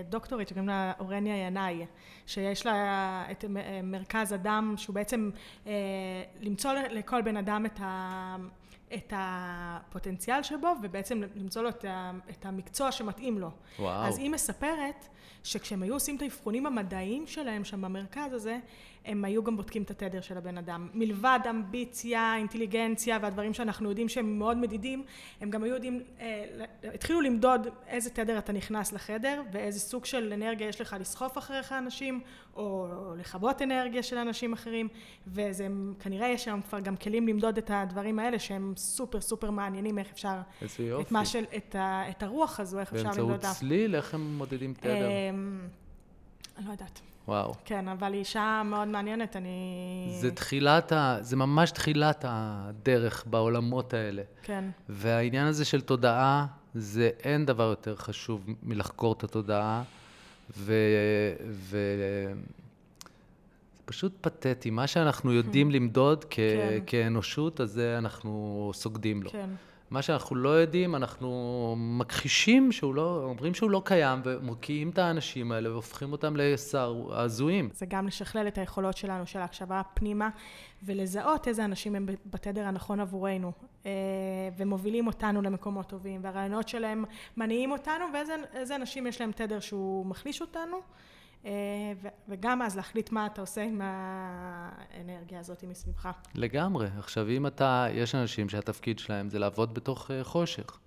[0.09, 1.87] דוקטורית שקוראים לה אורניה ינאי,
[2.27, 3.45] שיש לה את
[3.83, 5.31] מרכז אדם, שהוא בעצם
[5.67, 5.73] אה,
[6.41, 8.37] למצוא לכל בן אדם את, ה,
[8.95, 13.51] את הפוטנציאל שבו, ובעצם למצוא לו את, ה, את המקצוע שמתאים לו.
[13.79, 14.05] וואו.
[14.05, 15.09] אז היא מספרת
[15.43, 18.59] שכשהם היו עושים את האבחונים המדעיים שלהם שם במרכז הזה,
[19.05, 20.89] הם היו גם בודקים את התדר של הבן אדם.
[20.95, 25.05] מלבד אמביציה, אינטליגנציה והדברים שאנחנו יודעים שהם מאוד מדידים,
[25.41, 26.45] הם גם היו יודעים, אה,
[26.95, 31.73] התחילו למדוד איזה תדר אתה נכנס לחדר ואיזה סוג של אנרגיה יש לך לסחוף אחריך
[31.73, 32.21] אנשים,
[32.57, 32.89] או
[33.19, 34.89] לכבות אנרגיה של אנשים אחרים,
[35.27, 35.67] וזה
[36.01, 40.11] כנראה יש היום כבר גם כלים למדוד את הדברים האלה שהם סופר סופר מעניינים, איך
[40.13, 40.41] אפשר,
[41.01, 41.13] את.
[41.13, 43.57] מה של, את, ה, את הרוח הזו, איך אפשר למדוד באמצעות.
[43.57, 45.09] צליל, איך הם מודדים תדר?
[46.59, 47.14] אני לא יודעת.
[47.29, 47.55] וואו.
[47.65, 50.17] כן, אבל היא אישה מאוד מעניינת, אני...
[50.21, 51.17] זה תחילת ה...
[51.21, 54.23] זה ממש תחילת הדרך בעולמות האלה.
[54.43, 59.83] כן, והעניין הזה של תודעה, זה אין דבר יותר חשוב מלחקור את התודעה,
[60.57, 60.75] ו...
[61.51, 61.79] ו...
[63.85, 64.71] פשוט פתטי.
[64.71, 66.35] מה שאנחנו יודעים למדוד כ...
[66.37, 66.79] כן.
[66.87, 69.31] כאנושות, אז זה אנחנו סוגדים לו.
[69.31, 69.51] כן.
[69.95, 75.53] מה שאנחנו לא יודעים, אנחנו מכחישים שהוא לא, אומרים שהוא לא קיים, ומוקיעים את האנשים
[75.53, 77.69] האלה והופכים אותם לשר הזויים.
[77.73, 80.29] זה גם לשכלל את היכולות שלנו, של ההקשבה פנימה,
[80.83, 83.53] ולזהות איזה אנשים הם בתדר הנכון עבורנו,
[83.87, 83.91] אה,
[84.57, 87.05] ומובילים אותנו למקומות טובים, והרעיונות שלהם
[87.37, 88.05] מניעים אותנו,
[88.55, 90.77] ואיזה אנשים יש להם תדר שהוא מחליש אותנו,
[92.29, 96.09] וגם אז להחליט מה אתה עושה עם האנרגיה הזאת מסביבך.
[96.35, 96.89] לגמרי.
[96.99, 100.79] עכשיו, אם אתה, יש אנשים שהתפקיד שלהם זה לעבוד בתוך אה, חושך.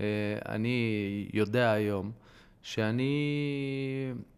[0.00, 0.06] אה,
[0.48, 2.12] אני יודע היום
[2.62, 3.12] שאני,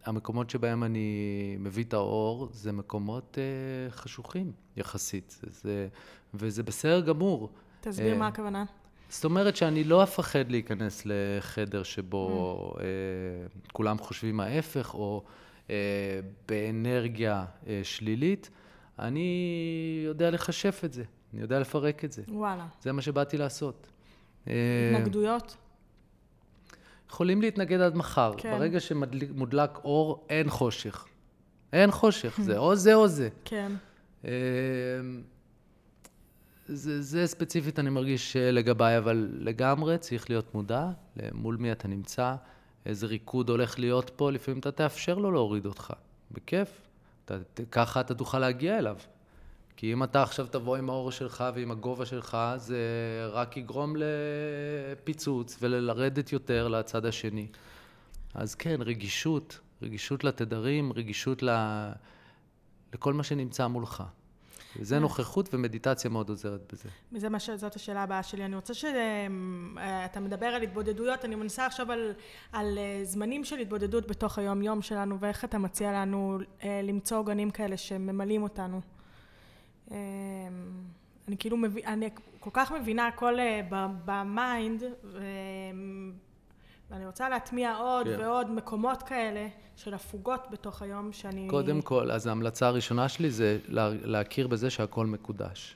[0.05, 3.37] המקומות שבהם אני מביא את האור, זה מקומות
[3.89, 5.87] חשוכים יחסית, זה,
[6.33, 7.49] וזה בסדר גמור.
[7.81, 8.65] תסביר מה הכוונה.
[9.09, 12.77] זאת אומרת שאני לא אפחד להיכנס לחדר שבו mm.
[12.77, 15.23] uh, כולם חושבים ההפך, או
[15.67, 15.69] uh,
[16.47, 18.49] באנרגיה uh, שלילית.
[18.99, 21.03] אני יודע לחשף את זה,
[21.33, 22.23] אני יודע לפרק את זה.
[22.27, 22.67] וואלה.
[22.81, 23.87] זה מה שבאתי לעשות.
[24.47, 25.57] התנגדויות?
[27.09, 28.33] יכולים להתנגד עד מחר.
[28.37, 28.57] כן.
[28.57, 31.05] ברגע שמודלק אור, אין חושך.
[31.73, 33.29] אין חושך, זה או זה או זה.
[33.45, 33.71] כן.
[36.71, 40.89] זה, זה ספציפית אני מרגיש לגביי, אבל לגמרי צריך להיות מודע
[41.33, 42.35] מול מי אתה נמצא,
[42.85, 45.93] איזה ריקוד הולך להיות פה, לפעמים אתה תאפשר לו להוריד אותך,
[46.31, 46.81] בכיף.
[47.25, 47.37] אתה,
[47.71, 48.97] ככה אתה תוכל להגיע אליו.
[49.75, 52.77] כי אם אתה עכשיו תבוא עם האור שלך ועם הגובה שלך, זה
[53.31, 57.47] רק יגרום לפיצוץ וללרדת יותר לצד השני.
[58.33, 61.49] אז כן, רגישות, רגישות לתדרים, רגישות ל...
[62.93, 64.03] לכל מה שנמצא מולך.
[64.75, 65.01] זה כן.
[65.01, 66.89] נוכחות ומדיטציה מאוד עוזרת בזה.
[67.11, 67.49] וזה מה ש...
[67.49, 68.45] זאת השאלה הבאה שלי.
[68.45, 72.13] אני רוצה שאתה מדבר על התבודדויות, אני מנסה עכשיו על,
[72.51, 77.51] על אה, זמנים של התבודדות בתוך היום-יום שלנו, ואיך אתה מציע לנו אה, למצוא עוגנים
[77.51, 78.81] כאלה שממלאים אותנו.
[79.91, 79.95] אמ,
[81.27, 82.09] אני כאילו, מבין, אני
[82.39, 83.61] כל כך מבינה הכל אה,
[84.05, 84.83] במיינד,
[86.91, 88.19] ואני רוצה להטמיע עוד כן.
[88.19, 91.47] ועוד מקומות כאלה של הפוגות בתוך היום שאני...
[91.49, 93.57] קודם כל, אז ההמלצה הראשונה שלי זה
[94.03, 95.75] להכיר בזה שהכל מקודש.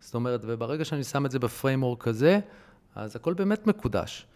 [0.00, 2.40] זאת אומרת, וברגע שאני שם את זה בפריימורק הזה,
[2.94, 4.26] אז הכל באמת מקודש.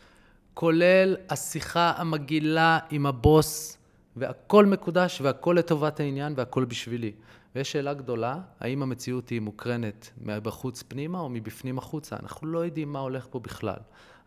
[0.54, 3.78] כולל השיחה המגעילה עם הבוס,
[4.16, 7.12] והכל מקודש והכל לטובת העניין והכל בשבילי.
[7.54, 12.16] ויש שאלה גדולה, האם המציאות היא מוקרנת מבחוץ פנימה או מבפנים החוצה?
[12.22, 13.78] אנחנו לא יודעים מה הולך פה בכלל.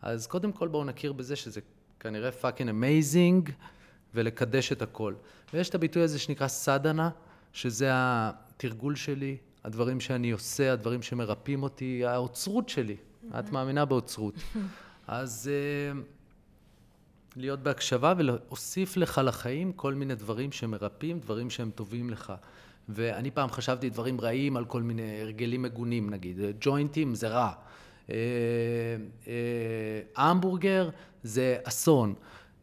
[0.02, 1.62] אז קודם כל בואו נכיר בזה שזה
[2.00, 3.50] כנראה fucking amazing,
[4.16, 5.14] ולקדש את הכל.
[5.54, 7.10] ויש את הביטוי הזה שנקרא סדהנה,
[7.54, 12.95] שזה התרגול שלי, הדברים שאני עושה, הדברים שמרפאים אותי, האוצרות שלי.
[13.39, 14.34] את מאמינה באוצרות.
[15.08, 15.50] אז
[15.93, 15.98] אה,
[17.36, 22.34] להיות בהקשבה ולהוסיף לך לחיים כל מיני דברים שמרפאים, דברים שהם טובים לך.
[22.89, 27.52] ואני פעם חשבתי דברים רעים על כל מיני הרגלים מגונים, נגיד, ג'וינטים זה רע,
[30.16, 30.89] המבורגר
[31.24, 32.14] זה אסון,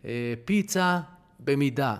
[0.05, 1.01] אה, פיצה
[1.41, 1.97] במידה.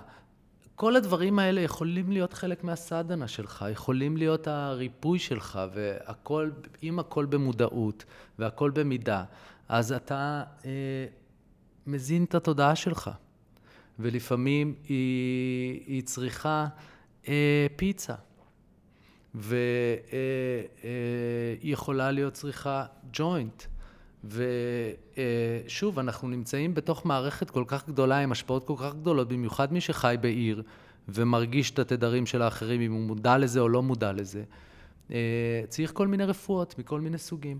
[0.75, 6.49] כל הדברים האלה יכולים להיות חלק מהסדנה שלך, יכולים להיות הריפוי שלך, והכל,
[6.83, 8.05] אם הכל במודעות
[8.39, 9.23] והכל במידה,
[9.69, 10.71] אז אתה אה,
[11.87, 13.11] מזין את התודעה שלך.
[13.99, 16.67] ולפעמים היא, היא צריכה
[17.27, 18.15] אה, פיצה,
[19.35, 19.59] והיא
[21.63, 23.63] יכולה להיות צריכה ג'וינט.
[24.23, 29.81] ושוב, אנחנו נמצאים בתוך מערכת כל כך גדולה, עם השפעות כל כך גדולות, במיוחד מי
[29.81, 30.63] שחי בעיר
[31.07, 34.43] ומרגיש את התדרים של האחרים, אם הוא מודע לזה או לא מודע לזה.
[35.69, 37.59] צריך כל מיני רפואות מכל מיני סוגים.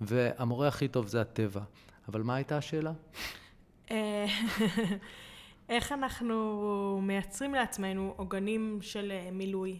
[0.00, 1.60] והמורה הכי טוב זה הטבע.
[2.08, 2.92] אבל מה הייתה השאלה?
[5.68, 9.78] איך אנחנו מייצרים לעצמנו עוגנים של מילוי?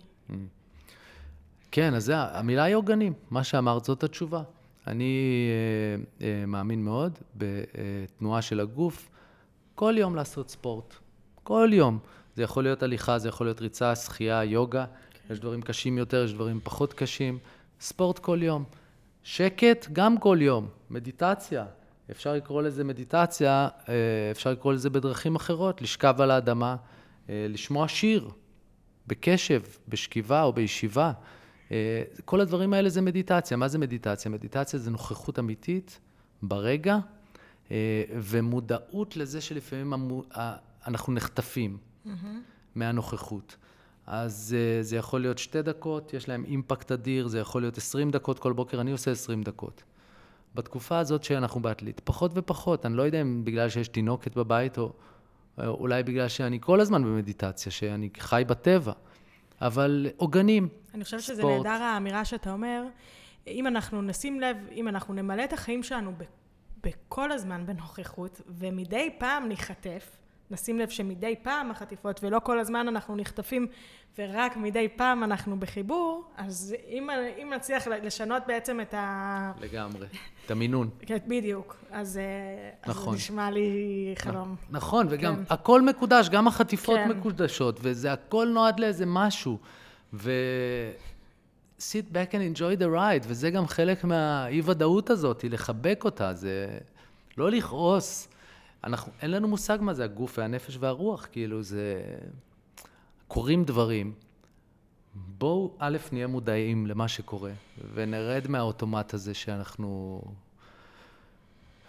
[1.72, 3.12] כן, אז זה, המילה היא עוגנים.
[3.30, 4.42] מה שאמרת זאת התשובה.
[4.86, 5.48] אני
[6.20, 9.10] אה, אה, מאמין מאוד בתנועה של הגוף,
[9.74, 10.94] כל יום לעשות ספורט.
[11.42, 11.98] כל יום.
[12.36, 14.84] זה יכול להיות הליכה, זה יכול להיות ריצה, שחייה, יוגה.
[15.10, 15.32] כן.
[15.34, 17.38] יש דברים קשים יותר, יש דברים פחות קשים.
[17.80, 18.64] ספורט כל יום.
[19.22, 20.68] שקט, גם כל יום.
[20.90, 21.64] מדיטציה.
[22.10, 23.94] אפשר לקרוא לזה מדיטציה, אה,
[24.30, 26.76] אפשר לקרוא לזה בדרכים אחרות, לשכב על האדמה,
[27.28, 28.30] אה, לשמוע שיר,
[29.06, 31.12] בקשב, בשכיבה או בישיבה.
[31.72, 33.56] אה, כל הדברים האלה זה מדיטציה.
[33.56, 34.30] מה זה מדיטציה?
[34.30, 36.00] מדיטציה זה נוכחות אמיתית
[36.42, 36.98] ברגע,
[38.10, 39.92] ומודעות לזה שלפעמים
[40.86, 42.10] אנחנו נחטפים mm-hmm.
[42.74, 43.56] מהנוכחות.
[44.06, 48.38] אז זה יכול להיות שתי דקות, יש להם אימפקט אדיר, זה יכול להיות עשרים דקות
[48.38, 49.82] כל בוקר, אני עושה עשרים דקות.
[50.54, 54.92] בתקופה הזאת שאנחנו בעתלית, פחות ופחות, אני לא יודע אם בגלל שיש תינוקת בבית, או
[55.58, 58.92] אולי בגלל שאני כל הזמן במדיטציה, שאני חי בטבע,
[59.60, 62.82] אבל עוגנים, אני חושבת שזה נהדר האמירה שאתה אומר,
[63.46, 66.12] אם אנחנו נשים לב, אם אנחנו נמלא את החיים שלנו
[66.82, 70.16] בכל הזמן בנוכחות, ומדי פעם ניחטף,
[70.52, 73.66] נשים לב שמדי פעם החטיפות, ולא כל הזמן אנחנו נחטפים,
[74.18, 77.10] ורק מדי פעם אנחנו בחיבור, אז אם,
[77.42, 79.52] אם נצליח לשנות בעצם את ה...
[79.60, 80.06] לגמרי,
[80.46, 80.90] את המינון.
[81.06, 81.76] כן, בדיוק.
[81.90, 82.20] אז,
[82.86, 83.14] נכון.
[83.14, 84.56] אז זה נשמע לי חלום.
[84.70, 85.42] נכון, וגם כן.
[85.50, 87.08] הכל מקודש, גם החטיפות כן.
[87.08, 89.58] מקודשות, וזה הכל נועד לאיזה משהו.
[90.14, 90.32] ו...
[91.78, 96.78] sit back and enjoy the ride, וזה גם חלק מהאי-ודאות הזאת, לחבק אותה, זה
[97.38, 98.28] לא לכעוס.
[98.84, 102.02] אנחנו, אין לנו מושג מה זה הגוף והנפש והרוח, כאילו זה...
[103.28, 104.12] קורים דברים.
[105.14, 107.52] בואו, א', נהיה מודעים למה שקורה,
[107.94, 110.22] ונרד מהאוטומט הזה שאנחנו...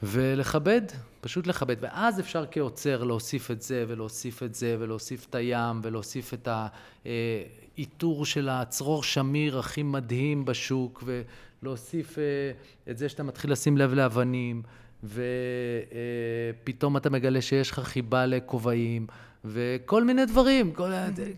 [0.04, 0.82] ולכבד,
[1.22, 1.76] פשוט לכבד.
[1.80, 6.48] ואז אפשר כעוצר להוסיף את זה, ולהוסיף את זה, ולהוסיף את הים, ולהוסיף את
[7.06, 11.04] האיתור של הצרור שמיר הכי מדהים בשוק,
[11.62, 12.24] ולהוסיף אה,
[12.92, 14.62] את זה שאתה מתחיל לשים לב לאבנים,
[15.04, 19.08] ופתאום אתה מגלה שיש לך חיבה לכובעים,
[19.46, 20.92] וכל מיני דברים, כל,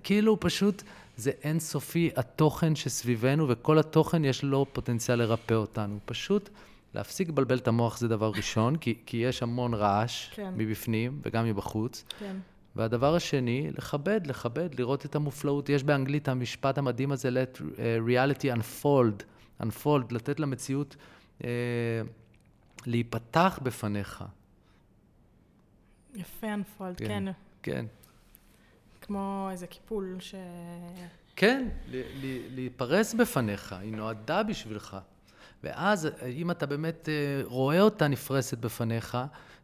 [0.03, 0.83] כאילו פשוט
[1.17, 5.99] זה אינסופי התוכן שסביבנו, וכל התוכן יש לו פוטנציאל לרפא אותנו.
[6.05, 6.49] פשוט
[6.95, 10.53] להפסיק לבלבל את המוח זה דבר ראשון, כי, כי יש המון רעש כן.
[10.55, 12.03] מבפנים וגם מבחוץ.
[12.19, 12.35] כן.
[12.75, 15.69] והדבר השני, לכבד, לכבד, לראות את המופלאות.
[15.69, 17.63] יש באנגלית המשפט המדהים הזה, let uh,
[18.07, 19.23] reality unfold,
[19.63, 20.95] unfold, לתת למציאות
[21.41, 21.45] uh,
[22.87, 24.23] להיפתח בפניך.
[26.13, 27.05] יפה, unfold, כן.
[27.07, 27.31] כן.
[27.63, 27.85] כן.
[29.01, 30.35] כמו איזה קיפול ש...
[31.35, 31.67] כן,
[32.51, 34.97] להיפרס בפניך, היא נועדה בשבילך.
[35.63, 39.17] ואז אם אתה באמת אה, רואה אותה נפרסת בפניך,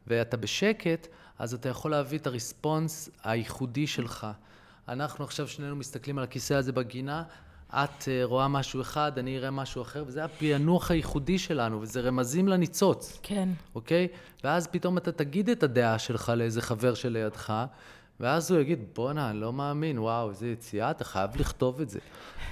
[0.08, 1.08] ואתה בשקט,
[1.40, 4.28] אז אתה יכול להביא את הריספונס הייחודי שלך.
[4.88, 7.24] אנחנו עכשיו שנינו מסתכלים על הכיסא הזה בגינה,
[7.74, 12.48] את אה, רואה משהו אחד, אני אראה משהו אחר, וזה הפענוח הייחודי שלנו, וזה רמזים
[12.48, 13.20] לניצוץ.
[13.24, 13.50] כן.
[13.76, 14.08] אוקיי?
[14.44, 17.54] ואז פתאום אתה תגיד את הדעה שלך לאיזה חבר שלידך,
[18.20, 22.00] ואז הוא יגיד, בואנה, אני לא מאמין, וואו, איזה יציאה, אתה חייב לכתוב את זה.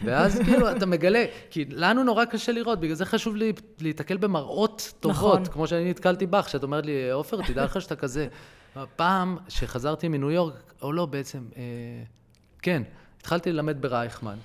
[0.05, 4.93] ואז כאילו, אתה מגלה, כי לנו נורא קשה לראות, בגלל זה חשוב לי להיתקל במראות
[4.99, 5.53] טובות, נכון.
[5.53, 8.27] כמו שאני נתקלתי בך, שאת אומרת לי, עופר, תדע לך שאתה כזה.
[8.95, 11.63] פעם שחזרתי מניו יורק, או לא, בעצם, אה,
[12.61, 12.83] כן,
[13.17, 14.37] התחלתי ללמד ברייכמן.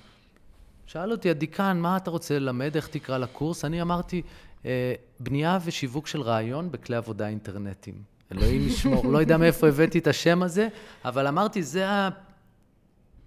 [0.85, 3.65] שאל אותי הדיקן, מה אתה רוצה ללמד, איך תקרא לקורס?
[3.65, 4.21] אני אמרתי,
[4.65, 7.95] אה, בנייה ושיווק של רעיון בכלי עבודה אינטרנטיים.
[8.31, 10.67] אלוהים ישמור, לא יודע מאיפה הבאתי את השם הזה,
[11.05, 11.85] אבל אמרתי, זה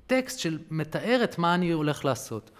[0.07, 2.51] הטקסט שמתאר את מה אני הולך לעשות.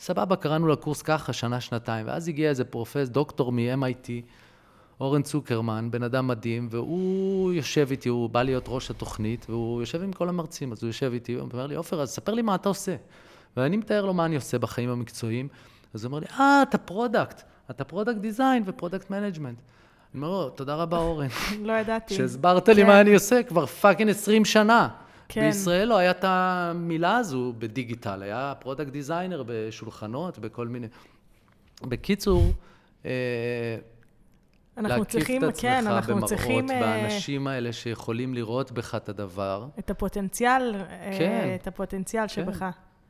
[0.00, 4.08] סבבה, קראנו לקורס ככה, שנה, שנתיים, ואז הגיע איזה פרופס, דוקטור מ-MIT,
[5.00, 10.02] אורן צוקרמן, בן אדם מדהים, והוא יושב איתי, הוא בא להיות ראש התוכנית, והוא יושב
[10.02, 12.54] עם כל המרצים, אז הוא יושב איתי, הוא אומר לי, עופר, אז ספר לי מה
[12.54, 12.96] אתה עושה.
[13.56, 15.48] ואני מתאר לו מה אני עושה בחיים המקצועיים,
[15.94, 19.58] אז הוא אומר לי, אה, אתה product, אתה product design ו product management.
[20.14, 21.28] אני אומר לו, תודה רבה אורן.
[21.68, 22.14] לא ידעתי.
[22.14, 22.96] שהסברת לי מה כן.
[22.96, 24.88] אני עושה כבר fucking 20 שנה.
[25.28, 25.40] כן.
[25.40, 30.86] בישראל לא היה את המילה הזו בדיגיטל, היה product designer בשולחנות, בכל מיני...
[31.82, 32.42] בקיצור,
[33.04, 33.10] אה,
[34.78, 36.70] אנחנו צריכים, כן, אנחנו במראות, צריכים...
[36.70, 39.66] אה, באנשים האלה שיכולים לראות בך את הדבר.
[39.78, 42.28] את הפוטנציאל, אה, כן, את הפוטנציאל כן.
[42.28, 42.64] שבך.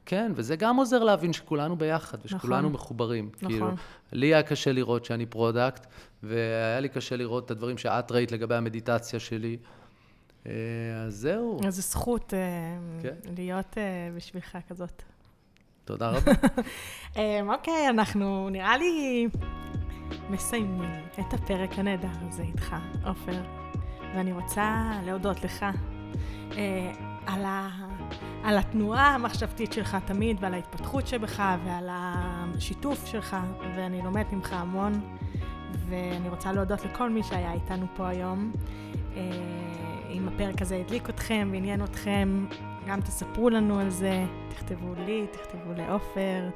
[0.07, 3.31] כן, וזה גם עוזר להבין שכולנו ביחד, ושכולנו נכון, מחוברים.
[3.37, 3.49] נכון.
[3.49, 3.71] כאילו,
[4.13, 5.87] לי היה קשה לראות שאני product,
[6.23, 9.57] והיה לי קשה לראות את הדברים שאת ראית לגבי המדיטציה שלי.
[10.47, 10.53] אה,
[11.07, 11.61] אז זהו.
[11.67, 12.39] אז זו זכות אה,
[13.03, 13.31] כן.
[13.37, 15.03] להיות אה, בשבילך כזאת.
[15.85, 16.33] תודה רבה.
[17.55, 19.29] אוקיי, אנחנו נראה לי
[20.31, 22.77] מסיימים את הפרק הנהדר הזה איתך,
[23.07, 23.43] עופר,
[24.15, 25.67] ואני רוצה להודות לך
[27.27, 27.69] על ה...
[28.45, 33.37] על התנועה המחשבתית שלך תמיד, ועל ההתפתחות שבך, ועל השיתוף שלך,
[33.77, 35.01] ואני לומדת ממך המון,
[35.89, 38.53] ואני רוצה להודות לכל מי שהיה איתנו פה היום.
[39.17, 39.23] אה,
[40.11, 42.47] אם הפרק הזה הדליק אתכם ועניין אתכם,
[42.87, 46.49] גם תספרו לנו על זה, תכתבו לי, תכתבו לעופר.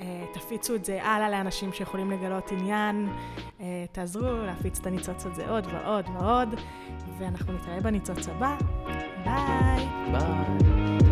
[0.00, 3.08] אה, תפיצו את זה הלאה לאנשים שיכולים לגלות עניין,
[3.60, 6.48] אה, תעזרו להפיץ את הניצוץ הזה עוד ועוד ועוד,
[7.18, 8.56] ואנחנו נתראה בניצוץ הבא.
[9.24, 9.88] Bye.
[10.12, 11.07] Bye.